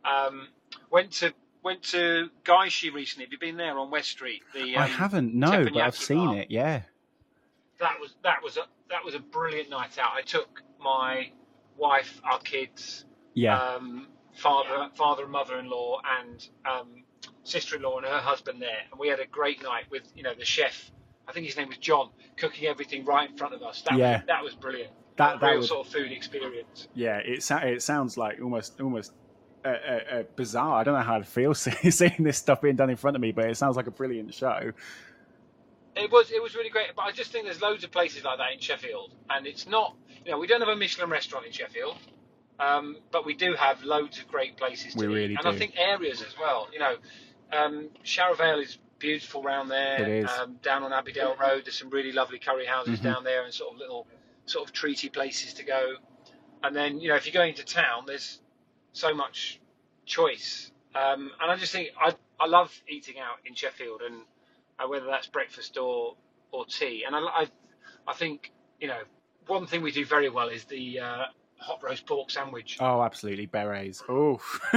[0.03, 0.47] Um,
[0.91, 3.25] went to went to Gaishi recently.
[3.25, 4.41] Have you been there on West Street?
[4.53, 6.37] The, I um, haven't no, but I've seen bar.
[6.37, 6.51] it.
[6.51, 6.81] Yeah,
[7.79, 10.11] That was that was a that was a brilliant night out.
[10.15, 11.31] I took my
[11.77, 17.03] wife, our kids, yeah, um, father, father and mother-in-law, and um,
[17.43, 20.45] sister-in-law and her husband there, and we had a great night with you know the
[20.45, 20.91] chef.
[21.27, 23.81] I think his name was John, cooking everything right in front of us.
[23.81, 24.17] That Yeah.
[24.17, 24.91] was, that was brilliant.
[25.17, 26.87] that a that real would, sort of food experience.
[26.93, 27.17] yeah.
[27.17, 29.11] It it sounds like almost almost.
[29.63, 30.79] Uh, uh, uh, bizarre.
[30.79, 33.21] I don't know how to feel seeing seeing this stuff being done in front of
[33.21, 34.71] me, but it sounds like a brilliant show.
[35.95, 38.37] It was it was really great, but I just think there's loads of places like
[38.37, 41.51] that in Sheffield, and it's not you know we don't have a Michelin restaurant in
[41.51, 41.95] Sheffield,
[42.59, 45.49] um, but we do have loads of great places to We eat, really and do.
[45.49, 46.69] I think areas as well.
[46.71, 46.95] You know,
[47.51, 50.01] um, Sharrow Vale is beautiful round there.
[50.07, 50.29] It is.
[50.29, 53.03] Um, down on Abbeydale Road, there's some really lovely curry houses Mhm.
[53.03, 54.07] down there, and sort of little
[54.45, 55.97] sort of treaty places to go.
[56.63, 58.41] And then you know if you're going to town, there's
[58.93, 59.59] so much
[60.05, 64.21] choice, um, and I just think I I love eating out in Sheffield and
[64.79, 66.15] uh, whether that's breakfast or
[66.51, 67.03] or tea.
[67.05, 67.47] And I, I,
[68.07, 69.01] I think you know
[69.47, 71.25] one thing we do very well is the uh,
[71.65, 74.03] hot roast pork sandwich, Oh, absolutely, berets.
[74.07, 74.39] Oh,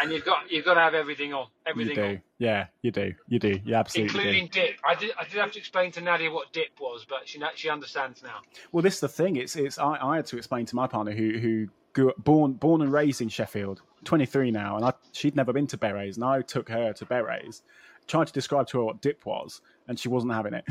[0.00, 2.02] and you've got you've got to have everything on, you everything do.
[2.04, 3.14] on, Yeah, you do.
[3.28, 3.60] You do.
[3.64, 4.60] You absolutely including do.
[4.60, 4.76] dip.
[4.84, 7.68] I did I did have to explain to Nadia what dip was, but she she
[7.68, 8.40] understands now.
[8.72, 9.36] Well, this is the thing.
[9.36, 9.78] It's it's.
[9.78, 12.92] I, I had to explain to my partner who who grew up, born born and
[12.92, 16.68] raised in Sheffield, 23 now, and I, she'd never been to Berets, and I took
[16.68, 17.62] her to Berets,
[18.06, 20.64] tried to describe to her what dip was, and she wasn't having it.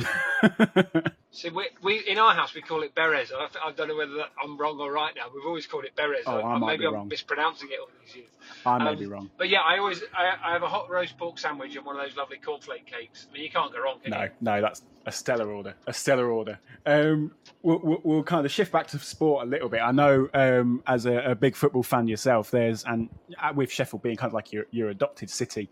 [1.32, 3.32] So we, we in our house we call it berets.
[3.32, 5.26] I, I don't know whether that, I'm wrong or right now.
[5.34, 6.24] We've always called it berets.
[6.26, 7.08] Oh, I might maybe be I'm wrong.
[7.08, 8.30] mispronouncing it all these years.
[8.66, 9.30] I may Um, be wrong.
[9.38, 12.02] But yeah, I always I, I have a hot roast pork sandwich and one of
[12.04, 13.28] those lovely cornflake cakes.
[13.30, 14.00] I mean, you can't go wrong.
[14.02, 14.30] Can No, you?
[14.42, 15.76] no, no, that's a stellar order.
[15.86, 16.58] A stellar order.
[16.88, 19.82] Um, we'll, we'll, we'll kind of shift back to sport a little bit.
[19.82, 23.08] I know, um, as a, a big football fan yourself, there's and
[23.40, 25.70] uh, with Sheffield being kind of like your your adopted city,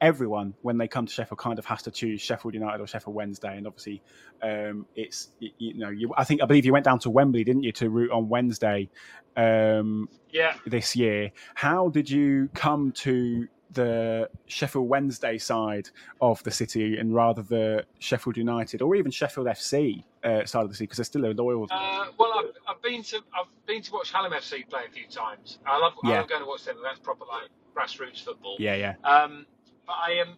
[0.00, 3.14] everyone when they come to Sheffield kind of has to choose Sheffield United or Sheffield
[3.16, 4.02] Wednesday, and obviously,
[4.42, 7.42] um, it's you, you know, you I think I believe you went down to Wembley,
[7.44, 8.88] didn't you, to root on Wednesday
[9.36, 10.54] um, Yeah.
[10.66, 11.32] this year.
[11.54, 15.88] How did you come to the Sheffield Wednesday side
[16.20, 20.68] of the city and rather the Sheffield United or even Sheffield FC uh, side of
[20.68, 21.66] the city because they're still a loyal.
[21.70, 25.06] Uh, well, I've, I've been to I've been to watch Hallam FC play a few
[25.08, 25.58] times.
[25.66, 26.76] I love I love going to watch them.
[26.84, 28.56] That's proper like grassroots football.
[28.60, 29.44] Yeah, yeah, Um,
[29.86, 30.36] but I am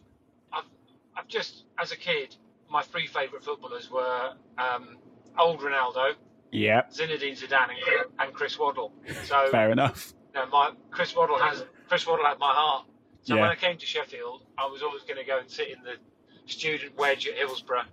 [1.17, 2.37] I've, just as a kid
[2.69, 4.99] my three favourite footballers were um,
[5.39, 6.15] old Ronaldo,
[6.51, 8.93] Yeah, Zinedine Zidane, and Chris, and Chris Waddle.
[9.25, 10.13] So fair enough.
[10.35, 12.87] you know, my Chris Waddle has Chris Waddle had my heart.
[13.23, 13.43] So Yeah.
[13.43, 15.95] when I came to Sheffield, I was always going to go and sit in the
[16.47, 17.85] student wedge at Hillsborough,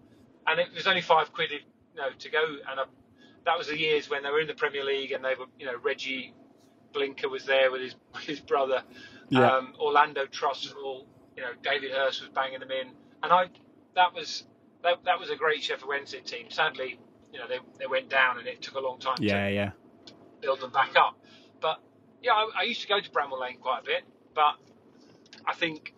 [0.48, 1.60] and it was only five quid, you
[1.96, 2.44] know, to go.
[2.70, 2.84] And I,
[3.46, 5.66] that was the years when they were in the Premier League, and they were, you
[5.66, 6.34] know, Reggie
[6.94, 8.82] Blinker was there with his his brother,
[9.30, 9.50] Yeah.
[9.58, 11.06] um, Orlando Trustfull,
[11.38, 12.90] you know, David Hirst was banging them in,
[13.24, 13.46] and I,
[13.96, 14.44] that was
[14.84, 16.48] that, that was a great Sheffield Wednesday team.
[16.50, 17.00] Sadly,
[17.32, 19.72] you know, they they went down, and it took a long time to Yeah, yeah.
[20.42, 21.18] build them back up.
[21.62, 21.80] But
[22.22, 24.04] yeah, I, I used to go to Bramall Lane quite a bit,
[24.36, 24.56] but
[25.46, 25.94] I think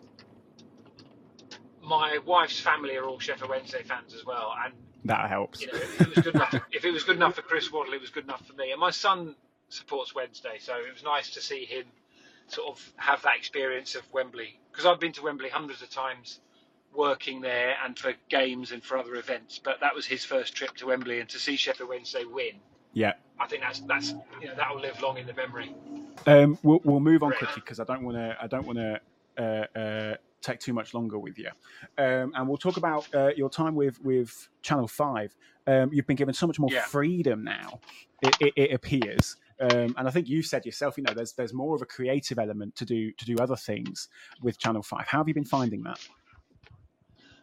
[1.82, 5.60] my wife's family are all Sheffield Wednesday fans as well, and That helps.
[5.60, 7.92] you know, if it was good enough, if it was good enough for Chris Waddle,
[7.94, 8.72] it was good enough for me.
[8.72, 9.34] And my son
[9.68, 11.84] supports Wednesday, so it was nice to see him
[12.48, 16.38] sort of have that experience of Wembley because I've been to Wembley hundreds of times
[16.94, 20.74] working there and for games and for other events but that was his first trip
[20.76, 22.54] to Wembley and to see Sheffield Wednesday win
[22.92, 23.14] Yeah.
[23.38, 25.74] I think that's that's you know that will live long in the memory.
[26.26, 28.36] Um, we'll, we'll move on quickly because I don't want to.
[28.40, 29.00] I don't want to
[29.38, 31.50] uh, uh, take too much longer with you.
[31.98, 35.36] Um, and we'll talk about uh, your time with with Channel Five.
[35.66, 36.82] Um, you've been given so much more Yeah.
[36.82, 37.82] freedom now.
[38.22, 40.96] It, it, it appears, um, and I think you said yourself.
[40.96, 44.08] You know, there's there's more of a creative element to do to do other things
[44.40, 45.06] with Channel Five.
[45.08, 45.98] How have you been finding that?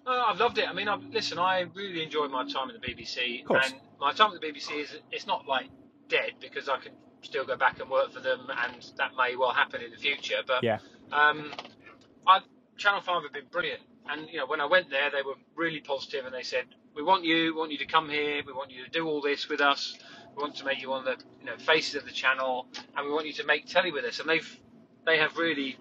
[0.05, 0.67] Oh, I've loved it.
[0.69, 3.71] I mean, I've, listen, I really enjoyed my time at the BBC, Of course.
[3.71, 5.67] and my time at the BBC is it's not like
[6.09, 9.53] dead because I can still go back and work for them, and that may well
[9.53, 10.41] happen in the future.
[10.45, 10.79] But Yeah.
[11.11, 11.51] um,
[12.27, 12.39] I
[12.77, 15.79] Channel Five have been brilliant, and you know when I went there, they were really
[15.79, 18.71] positive, and they said, "We want you, we want you to come here, we want
[18.71, 19.97] you to do all this with us,
[20.35, 23.05] we want to make you one of the you know faces of the channel, and
[23.07, 24.59] we want you to make telly with us." And they've
[25.05, 25.77] they have really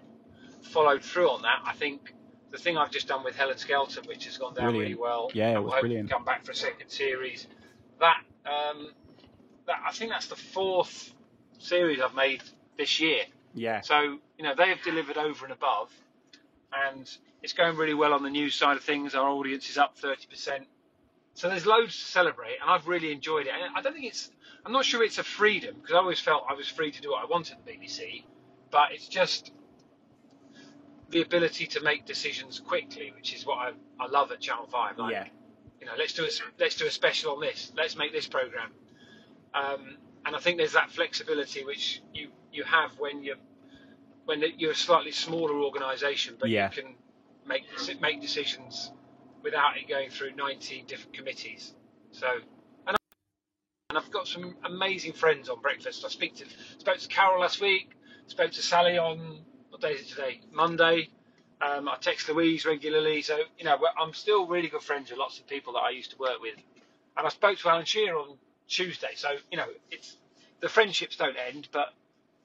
[0.61, 1.59] followed through on that.
[1.65, 2.13] I think
[2.53, 4.83] the thing I've just done with Helen Skelton, which has gone down Brilliant.
[4.91, 6.09] really well, Yeah, it was brilliant.
[6.09, 7.47] come back for a second series.
[7.99, 8.91] That um,
[9.65, 11.11] that I think that's the fourth
[11.57, 12.43] series I've made
[12.77, 13.23] this year.
[13.55, 13.81] Yeah.
[13.81, 15.91] So, you know, they have delivered over and above,
[16.71, 17.09] and
[17.41, 19.15] it's going really well on the news side of things.
[19.15, 20.65] Our audience is up 30%.
[21.35, 23.53] So there's loads to celebrate, and I've really enjoyed it.
[23.53, 24.29] And I don't think it's,
[24.63, 27.11] I'm not sure it's a freedom, because I always felt I was free to do
[27.11, 28.23] what I wanted at the BBC,
[28.69, 29.51] but it's just
[31.13, 33.71] the ability to make decisions quickly, which is what I,
[34.03, 34.97] I love at Channel 5.
[34.97, 35.27] Like, Yeah.
[35.79, 37.71] you know, let's do a let's do a special on this.
[37.77, 38.71] Let's make this program.
[39.53, 43.37] Um, and I think there's that flexibility which you you have when you're
[44.25, 46.69] when you're a slightly smaller organisation, but Yeah.
[46.75, 46.95] you can
[47.45, 47.63] make
[48.01, 48.91] make decisions
[49.43, 51.73] without it going through 19 different committees.
[52.11, 52.27] So,
[52.87, 53.15] and, I,
[53.89, 56.03] and I've got some amazing friends on breakfast.
[56.05, 56.45] I speak to
[56.79, 57.89] spoke to Carol last week.
[58.27, 59.43] Spoke to Sally on
[59.91, 60.39] today?
[60.51, 61.09] Monday.
[61.61, 65.39] Um, I text Louise regularly, so you know I'm still really good friends with lots
[65.39, 66.55] of people that I used to work with.
[67.15, 70.17] And I spoke to Alan Shearer on Tuesday, so you know it's
[70.61, 71.93] the friendships don't end, but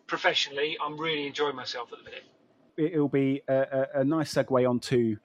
[0.07, 2.25] professionally, I'm really enjoying myself at the minute.
[2.77, 5.17] it- it'll be a, a, a nice segue onto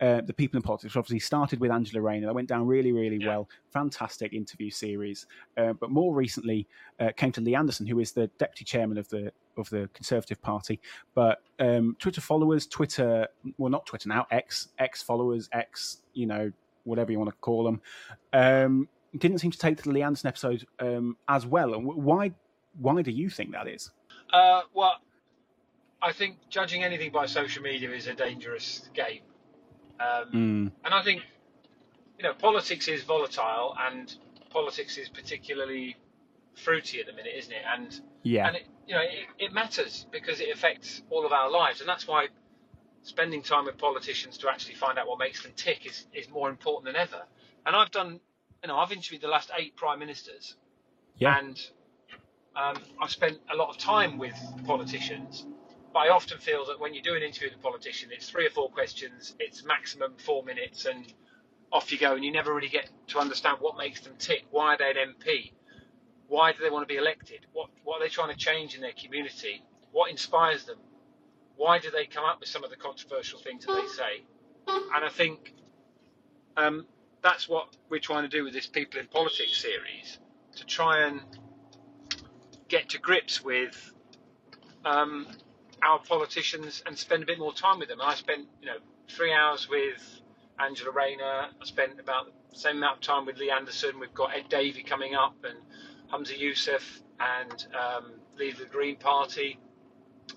[0.00, 0.96] uh, the people in politics.
[0.96, 2.26] Obviously, started with Angela Rayner.
[2.26, 3.28] That went down really, really Yeah.
[3.28, 3.48] well.
[3.72, 5.26] Fantastic interview series.
[5.56, 6.66] Uh, but more recently,
[6.98, 10.40] uh, came to Lee Anderson, who is the deputy chairman of the of the Conservative
[10.40, 10.80] Party.
[11.14, 13.28] But um, Twitter followers, Twitter,
[13.58, 16.50] well, not Twitter now, X, X followers, X, you know,
[16.84, 17.80] whatever you want to call them,
[18.32, 21.74] um, didn't seem to take the Lee Anderson episode um, as well.
[21.74, 22.32] And why?
[22.80, 23.90] Why do you think that is?
[24.32, 24.94] Uh, well,
[26.00, 29.20] I think judging anything by social media is a dangerous game.
[30.02, 31.22] Um, Mm, And I think,
[32.18, 34.14] you know, politics is volatile and
[34.50, 35.96] politics is particularly
[36.64, 37.62] fruity at the minute, isn't it?
[37.74, 41.50] And yeah, and it, you know, it, it matters because it affects all of our
[41.50, 42.28] lives, and that's why
[43.02, 46.48] spending time with politicians to actually find out what makes them tick is, is more
[46.50, 47.22] important than ever.
[47.66, 48.20] And I've done,
[48.62, 50.56] you know, I've interviewed the last eight prime ministers,
[51.18, 51.36] Yeah.
[51.38, 51.60] and
[52.54, 54.34] um, I've spent a lot of time with
[54.66, 55.46] politicians.
[55.92, 58.46] But I often feel that when you do an interview with a politician, it's three
[58.46, 61.12] or four questions, it's maximum four minutes, and
[61.70, 64.44] off you go, and you never really get to understand what makes them tick.
[64.50, 65.52] Why are they an MP?
[66.28, 67.46] Why do they want to be elected?
[67.52, 69.62] What what are they trying to change in their community?
[69.90, 70.78] What inspires them?
[71.56, 74.24] Why do they come up with some of the controversial things that they say?
[74.66, 75.52] And I think
[76.56, 76.86] um,
[77.22, 80.18] that's what we're trying to do with this People in Politics series
[80.56, 81.20] to try and
[82.68, 83.92] get to grips with
[84.84, 85.26] um,
[85.82, 88.00] our politicians and spend a bit more time with them.
[88.00, 88.76] I spent, you know,
[89.08, 90.20] three hours with
[90.58, 91.48] Angela Rayner.
[91.60, 93.98] I spent about the same amount of time with Lee Anderson.
[93.98, 95.58] We've got Ed Davey coming up and
[96.12, 96.82] Humza Yousaf
[97.20, 99.58] and um, leader of the Green Party.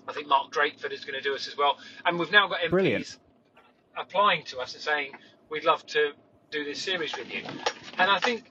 [0.08, 1.78] I think Mark Drakeford is going to do us as well.
[2.04, 3.18] And we've now got MPs Brilliant.
[3.96, 5.12] applying to us and saying,
[5.48, 6.10] we'd love to
[6.50, 7.42] do this series with you.
[7.98, 8.50] And I think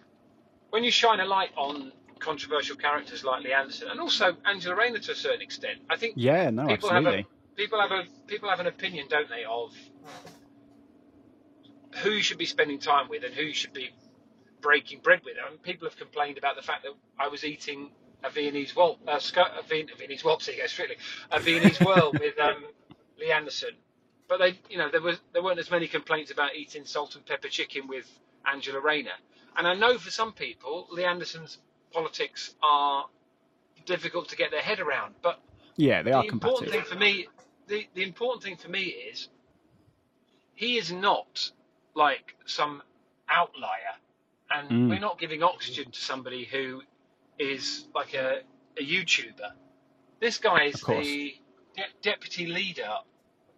[0.69, 4.99] when you shine a light on controversial characters like Lee Anderson and also Angela Rayner
[4.99, 7.18] to a certain extent, I think Yeah, no, people absolutely.
[7.18, 9.74] have a people have a people have an opinion, don't they, of
[12.03, 13.89] who you should be spending time with and who you should be
[14.61, 15.36] breaking bread with.
[15.45, 17.91] I mean, people have complained about the fact that I was eating
[18.24, 20.97] a Viennese wal uh, a, Vien- a Viennese waltz, there you go, strictly
[21.32, 22.66] a Viennese whirl with um,
[23.20, 23.72] Lee Anderson.
[24.28, 27.26] But they, you know, there was there weren't as many complaints about eating salt and
[27.26, 28.09] pepper chicken with
[28.51, 29.18] Angela Rayner.
[29.57, 31.59] And I know for some people, Lee Anderson's
[31.95, 33.05] politics are
[33.85, 35.15] difficult to get their head around.
[35.21, 35.39] But
[35.77, 36.89] yeah, they the are important competitive.
[36.89, 37.27] thing for me,
[37.67, 38.81] the, the important thing for me
[39.11, 39.29] is
[40.53, 41.51] he is not
[41.95, 42.81] like some
[43.29, 43.95] outlier,
[44.51, 44.89] and Mm.
[44.89, 46.81] we're not giving oxygen to somebody who
[47.39, 48.41] is like a,
[48.77, 49.51] a YouTuber.
[50.19, 51.33] This guy is the
[51.75, 52.93] de- deputy leader.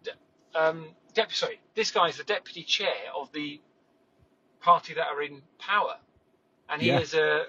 [0.04, 0.78] De- um,
[1.14, 3.60] dep- sorry, this guy is the deputy chair of the
[4.60, 5.96] party that are in power,
[6.68, 7.00] and he Yeah.
[7.00, 7.46] is a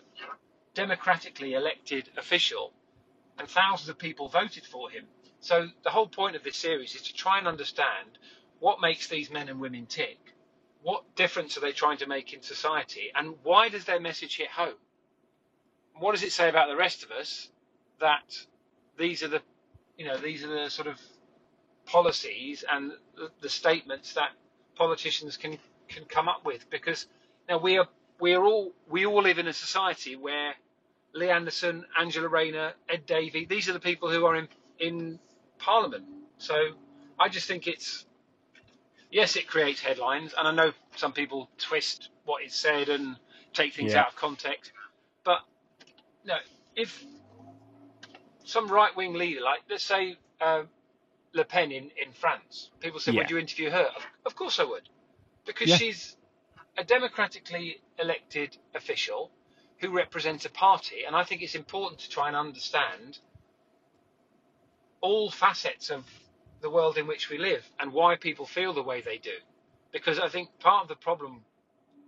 [0.80, 2.72] democratically elected official
[3.38, 5.04] and thousands of people voted for him.
[5.42, 8.18] So the whole point of this series is to try and understand
[8.60, 10.18] what makes these men and women tick,
[10.82, 14.48] what difference are they trying to make in society, and why does their message hit
[14.48, 14.80] home?
[15.98, 17.50] What does it say about the rest of us
[18.00, 18.38] that
[18.98, 19.42] these are the,
[19.98, 20.98] you know, these are the sort of
[21.88, 22.94] policies and
[23.42, 24.30] the, statements that
[24.76, 25.58] politicians can
[25.90, 26.70] can come up with?
[26.70, 27.06] Because
[27.50, 27.88] now we are
[28.22, 30.54] we are all we all live in a society where
[31.14, 33.46] Lee Anderson, Angela Rayner, Ed Davey.
[33.46, 34.48] These are the people who are in
[34.80, 35.20] in
[35.58, 36.06] Parliament.
[36.38, 36.56] So
[37.20, 38.06] I just think it's
[39.12, 43.18] yes, it creates headlines, and I know some people twist what is said and
[43.54, 44.02] take things Yeah.
[44.02, 44.72] out of context.
[45.24, 45.40] But
[46.24, 46.38] no,
[46.76, 47.04] if
[48.44, 50.64] some right wing leader, like let's say uh,
[51.34, 53.20] Le Pen in, in France, people say, Yeah.
[53.20, 54.88] "Would you interview her?" Of, of course I would,
[55.46, 55.78] because Yeah.
[55.78, 56.16] she's
[56.78, 59.32] a democratically elected official
[59.80, 63.20] who represents a party, and I think it's important to try and understand
[65.02, 66.06] all facets of
[66.62, 69.38] the world in which we live and why people feel the way they do.
[69.92, 71.42] Because I think part of the problem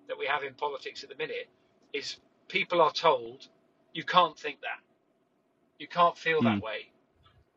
[0.08, 1.50] that we have in politics at the minute
[1.94, 2.18] is
[2.50, 3.48] people are told
[3.94, 4.80] you can't think that,
[5.80, 6.62] you can't feel that Mm.
[6.62, 6.92] way,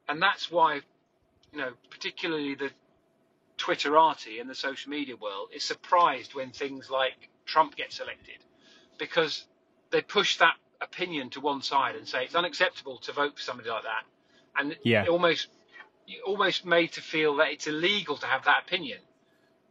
[0.09, 0.83] and that's why,
[1.53, 2.71] you know, particularly the
[3.59, 8.39] Twitterati and the social media world is surprised when things like Trump gets elected,
[8.99, 9.47] because
[9.95, 13.71] they push that opinion to one side and say it's unacceptable to vote for somebody
[13.71, 14.05] like that,
[14.57, 15.07] and Yeah.
[15.09, 15.49] almost
[16.27, 19.01] almost made to feel that it's illegal to have that opinion.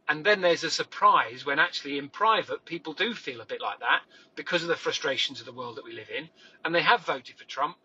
[0.08, 3.78] And then there's a surprise when actually in private people do feel a bit like
[3.80, 4.02] that
[4.34, 6.28] because of the frustrations of the world that we live in,
[6.64, 7.76] and they have voted for Trump,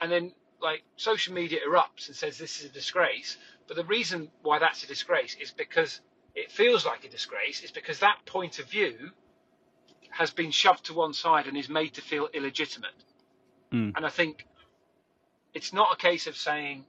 [0.00, 3.36] and then like social media erupts and says this is a disgrace.
[3.66, 6.00] But the reason why that's a disgrace is because
[6.34, 7.62] it feels like a disgrace.
[7.62, 9.12] Is because that point of view
[10.12, 12.94] has been shoved to one side and is made to feel illegitimate.
[13.72, 13.92] Mm.
[13.96, 14.46] And I think
[15.54, 16.84] it's not a case of saying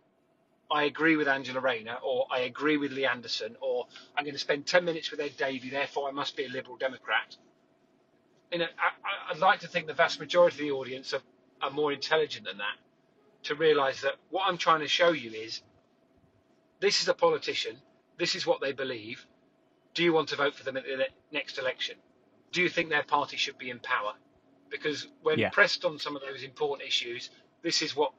[0.70, 4.40] I agree with Angela Rayner or I agree with Lee Anderson or I'm going to
[4.40, 7.36] spend 10 minutes with Ed Davey, therefore I must be a Liberal Democrat.
[8.52, 11.22] You know, I, I'd like to think the vast majority of the audience are,
[11.62, 12.78] are more intelligent than that
[13.44, 15.62] to realise that what I'm trying to show you is
[16.82, 17.78] this is a politician,
[18.18, 19.26] this is what they believe.
[19.94, 21.96] Do you want to vote for them at the next election?
[22.54, 24.14] Do you think their party should be in power?
[24.70, 25.50] Because when Yeah.
[25.50, 27.30] pressed on some of those important issues,
[27.62, 28.14] this is what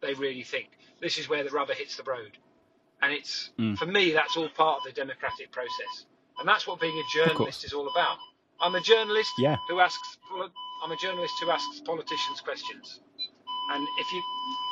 [0.00, 0.68] they really think.
[1.00, 2.38] This is where the rubber hits the road.
[3.02, 3.76] And it's, Mm.
[3.76, 6.06] for me, that's all part of the democratic process.
[6.38, 8.18] And that's what being a journalist is all about.
[8.60, 9.56] I'm a journalist Yeah.
[9.68, 10.18] who asks,
[10.82, 13.00] I'm a journalist who asks politicians questions.
[13.70, 14.22] And if you,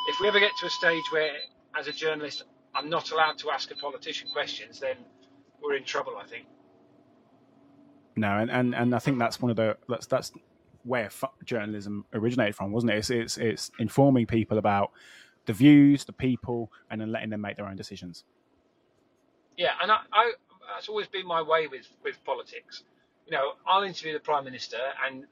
[0.09, 1.37] if we ever get to a stage where,
[1.75, 2.45] as a journalist,
[2.75, 4.97] I'm not allowed to ask a politician questions, then
[5.61, 6.47] we're in trouble, I think.
[8.21, 10.31] No, and, and, and I think that's one of the that's that's
[10.85, 11.09] where
[11.43, 12.99] journalism originated from, wasn't it?
[12.99, 14.91] It's, it's it's informing people about
[15.47, 18.25] the views, the people, and then letting them make their own decisions.
[19.57, 20.33] Yeah, and I, I
[20.75, 22.85] that's always been my way with with politics.
[23.25, 25.25] You know, I'll interview the prime minister, and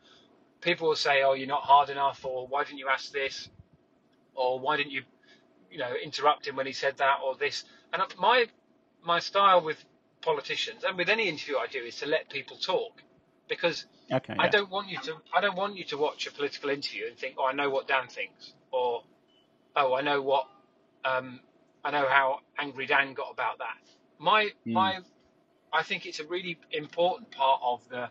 [0.63, 3.51] people will say, "Oh, you're not hard enough," or "Why didn't you ask this?"
[4.35, 5.03] or "Why didn't you,
[5.71, 7.67] you know, interrupt him when he said that?" or this.
[7.93, 8.47] And my
[9.03, 9.85] my style with
[10.23, 13.03] politicians and with any interview I do is to let people talk,
[13.49, 14.35] because Okay.
[14.39, 14.51] I yeah.
[14.51, 15.17] don't want you to.
[15.35, 17.87] I don't want you to watch a political interview and think, "Oh, I know what
[17.89, 19.05] Dan thinks," or
[19.77, 20.49] "Oh, I know what,
[21.05, 21.41] um,
[21.85, 23.79] I know how angry Dan got about that."
[24.19, 24.73] My Mm.
[24.73, 25.01] my,
[25.73, 28.11] I think it's a really important part of the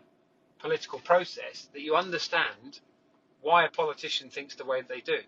[0.60, 2.80] political process that you understand
[3.40, 5.20] why a politician thinks the way they do.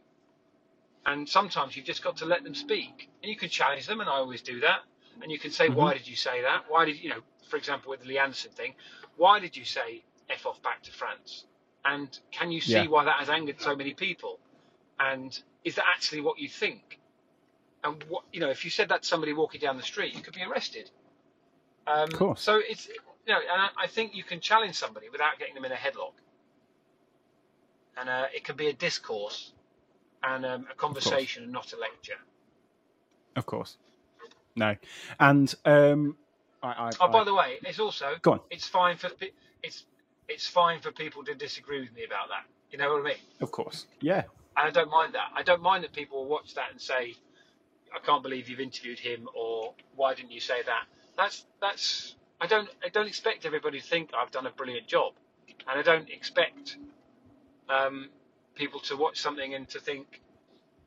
[1.06, 4.08] And sometimes you've just got to let them speak, and you can challenge them, and
[4.08, 4.80] I always do that.
[5.22, 5.74] And you can say, Mhm.
[5.74, 6.68] "Why did you say that?
[6.70, 8.74] Why did you know?" For example, with the Lee Anderson thing,
[9.16, 11.46] why did you say "f off back to France"?
[11.84, 12.86] And can you see Yeah.
[12.86, 14.38] why that has angered so many people?
[14.98, 17.00] And is that actually what you think?
[17.82, 20.22] And what you know, if you said that to somebody walking down the street, you
[20.22, 20.90] could be arrested.
[21.86, 22.42] Um, Of course.
[22.42, 25.64] So it's you know, and I, I think you can challenge somebody without getting them
[25.64, 26.14] in a headlock.
[27.96, 29.52] And uh, it can be a discourse
[30.22, 32.18] and um, a conversation and not a lecture.
[33.36, 33.76] Of course.
[34.56, 34.76] No.
[35.18, 36.16] And um,
[36.62, 38.40] I, I, Oh, by I- the way, it's also Go on.
[38.50, 39.10] it's fine for
[39.62, 39.84] it's
[40.28, 42.44] it's fine for people to disagree with me about that.
[42.70, 43.22] You know what I mean?
[43.40, 43.86] of course.
[44.00, 44.22] Yeah.
[44.56, 45.30] And I don't mind that.
[45.34, 47.14] I don't mind that people watch that and say,
[47.94, 50.84] "I can't believe you've interviewed him," or "Why didn't you say that?"
[51.16, 52.14] That's that's.
[52.40, 55.14] I don't I don't expect everybody to think I've done a brilliant job,
[55.68, 56.76] and I don't expect
[57.68, 58.08] um,
[58.54, 60.20] people to watch something and to think,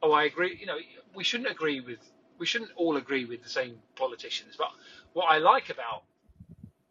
[0.02, 0.78] "Oh, I agree." You know,
[1.16, 2.00] we shouldn't agree with
[2.44, 4.56] we shouldn't all agree with the same politicians.
[4.58, 4.68] But
[5.14, 6.04] what I like about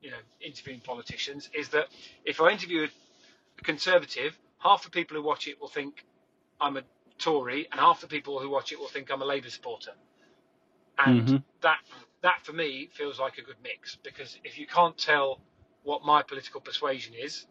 [0.00, 1.88] you know interviewing politicians is that
[2.24, 2.88] if I interview
[3.58, 6.06] a conservative, half the people who watch it will think
[6.58, 6.82] I'm a
[7.18, 9.92] Tory, and half the people who watch it will think I'm a Labour supporter.
[10.96, 11.42] And Mhm.
[11.60, 11.80] that
[12.22, 15.42] that for me feels like a good mix because if you can't tell
[15.82, 17.46] what my political persuasion is,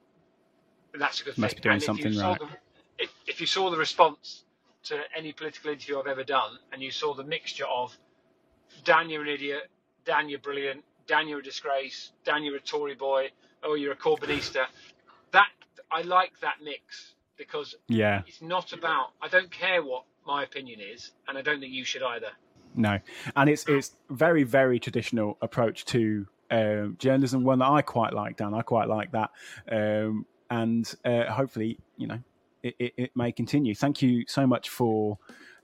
[0.97, 1.63] that's a good Must thing.
[1.63, 2.39] be doing something right.
[2.39, 2.47] The,
[2.97, 4.45] if, if you saw the response
[4.83, 7.95] to any political interview I've ever done, and you saw the mixture of
[8.83, 9.69] Dan, you're an idiot,
[10.05, 13.29] Dan, you're brilliant, Dan, you're a disgrace, Dan, you're a Tory boy,
[13.63, 14.65] oh, you're a Corbynista,
[15.31, 15.47] that
[15.91, 18.21] I like that mix because Yeah.
[18.27, 19.11] it's not about.
[19.21, 22.29] I don't care what my opinion is, and I don't think you should either.
[22.75, 22.99] No,
[23.35, 27.43] and it's it's very very traditional approach to um, journalism.
[27.43, 28.53] One that I quite like, Dan.
[28.53, 29.31] I quite like that,
[29.69, 32.19] um, and uh, hopefully, you know,
[32.63, 33.75] it, it, it may continue.
[33.75, 35.17] Thank you so much for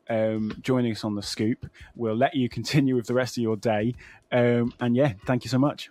[0.09, 1.65] um, joining us on the scoop.
[1.95, 3.95] We'll let you continue with the rest of your day,
[4.31, 5.89] um, and yeah, thank you so much.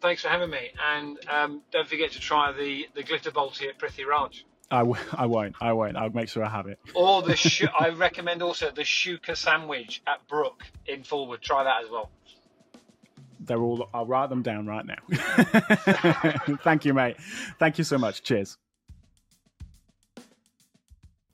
[0.00, 3.78] Thanks for having me, and um, don't forget to try the the glitter balti at
[3.78, 4.44] Prithi Raj.
[4.70, 5.56] I, w- I won't.
[5.60, 5.96] I won't.
[5.96, 6.78] I'll make sure I have it.
[6.94, 11.40] Or the sh- I recommend also the Shuka sandwich at Brook in Fulwood.
[11.40, 12.10] Try that as well.
[13.40, 13.88] They're all.
[13.94, 14.96] I'll write them down right now.
[16.62, 17.16] Thank you, mate.
[17.58, 18.22] Thank you so much.
[18.22, 18.58] Cheers.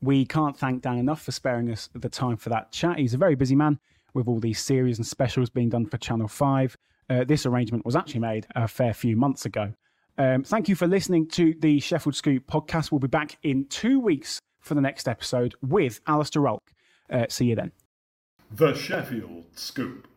[0.02, 2.98] We can't thank Dan enough for sparing us the time for that chat.
[2.98, 3.78] He's a very busy man
[4.14, 6.76] with all these series and specials being done for Channel 5.
[7.08, 9.72] Uh, this arrangement was actually made a fair few months ago.
[10.18, 12.90] Um, thank you for listening to the Sheffield Scoop podcast.
[12.90, 16.58] We'll be back in two weeks for the next episode with Alastair Ulke.
[17.08, 17.70] Uh, see you then.
[18.50, 20.08] The Sheffield Scoop.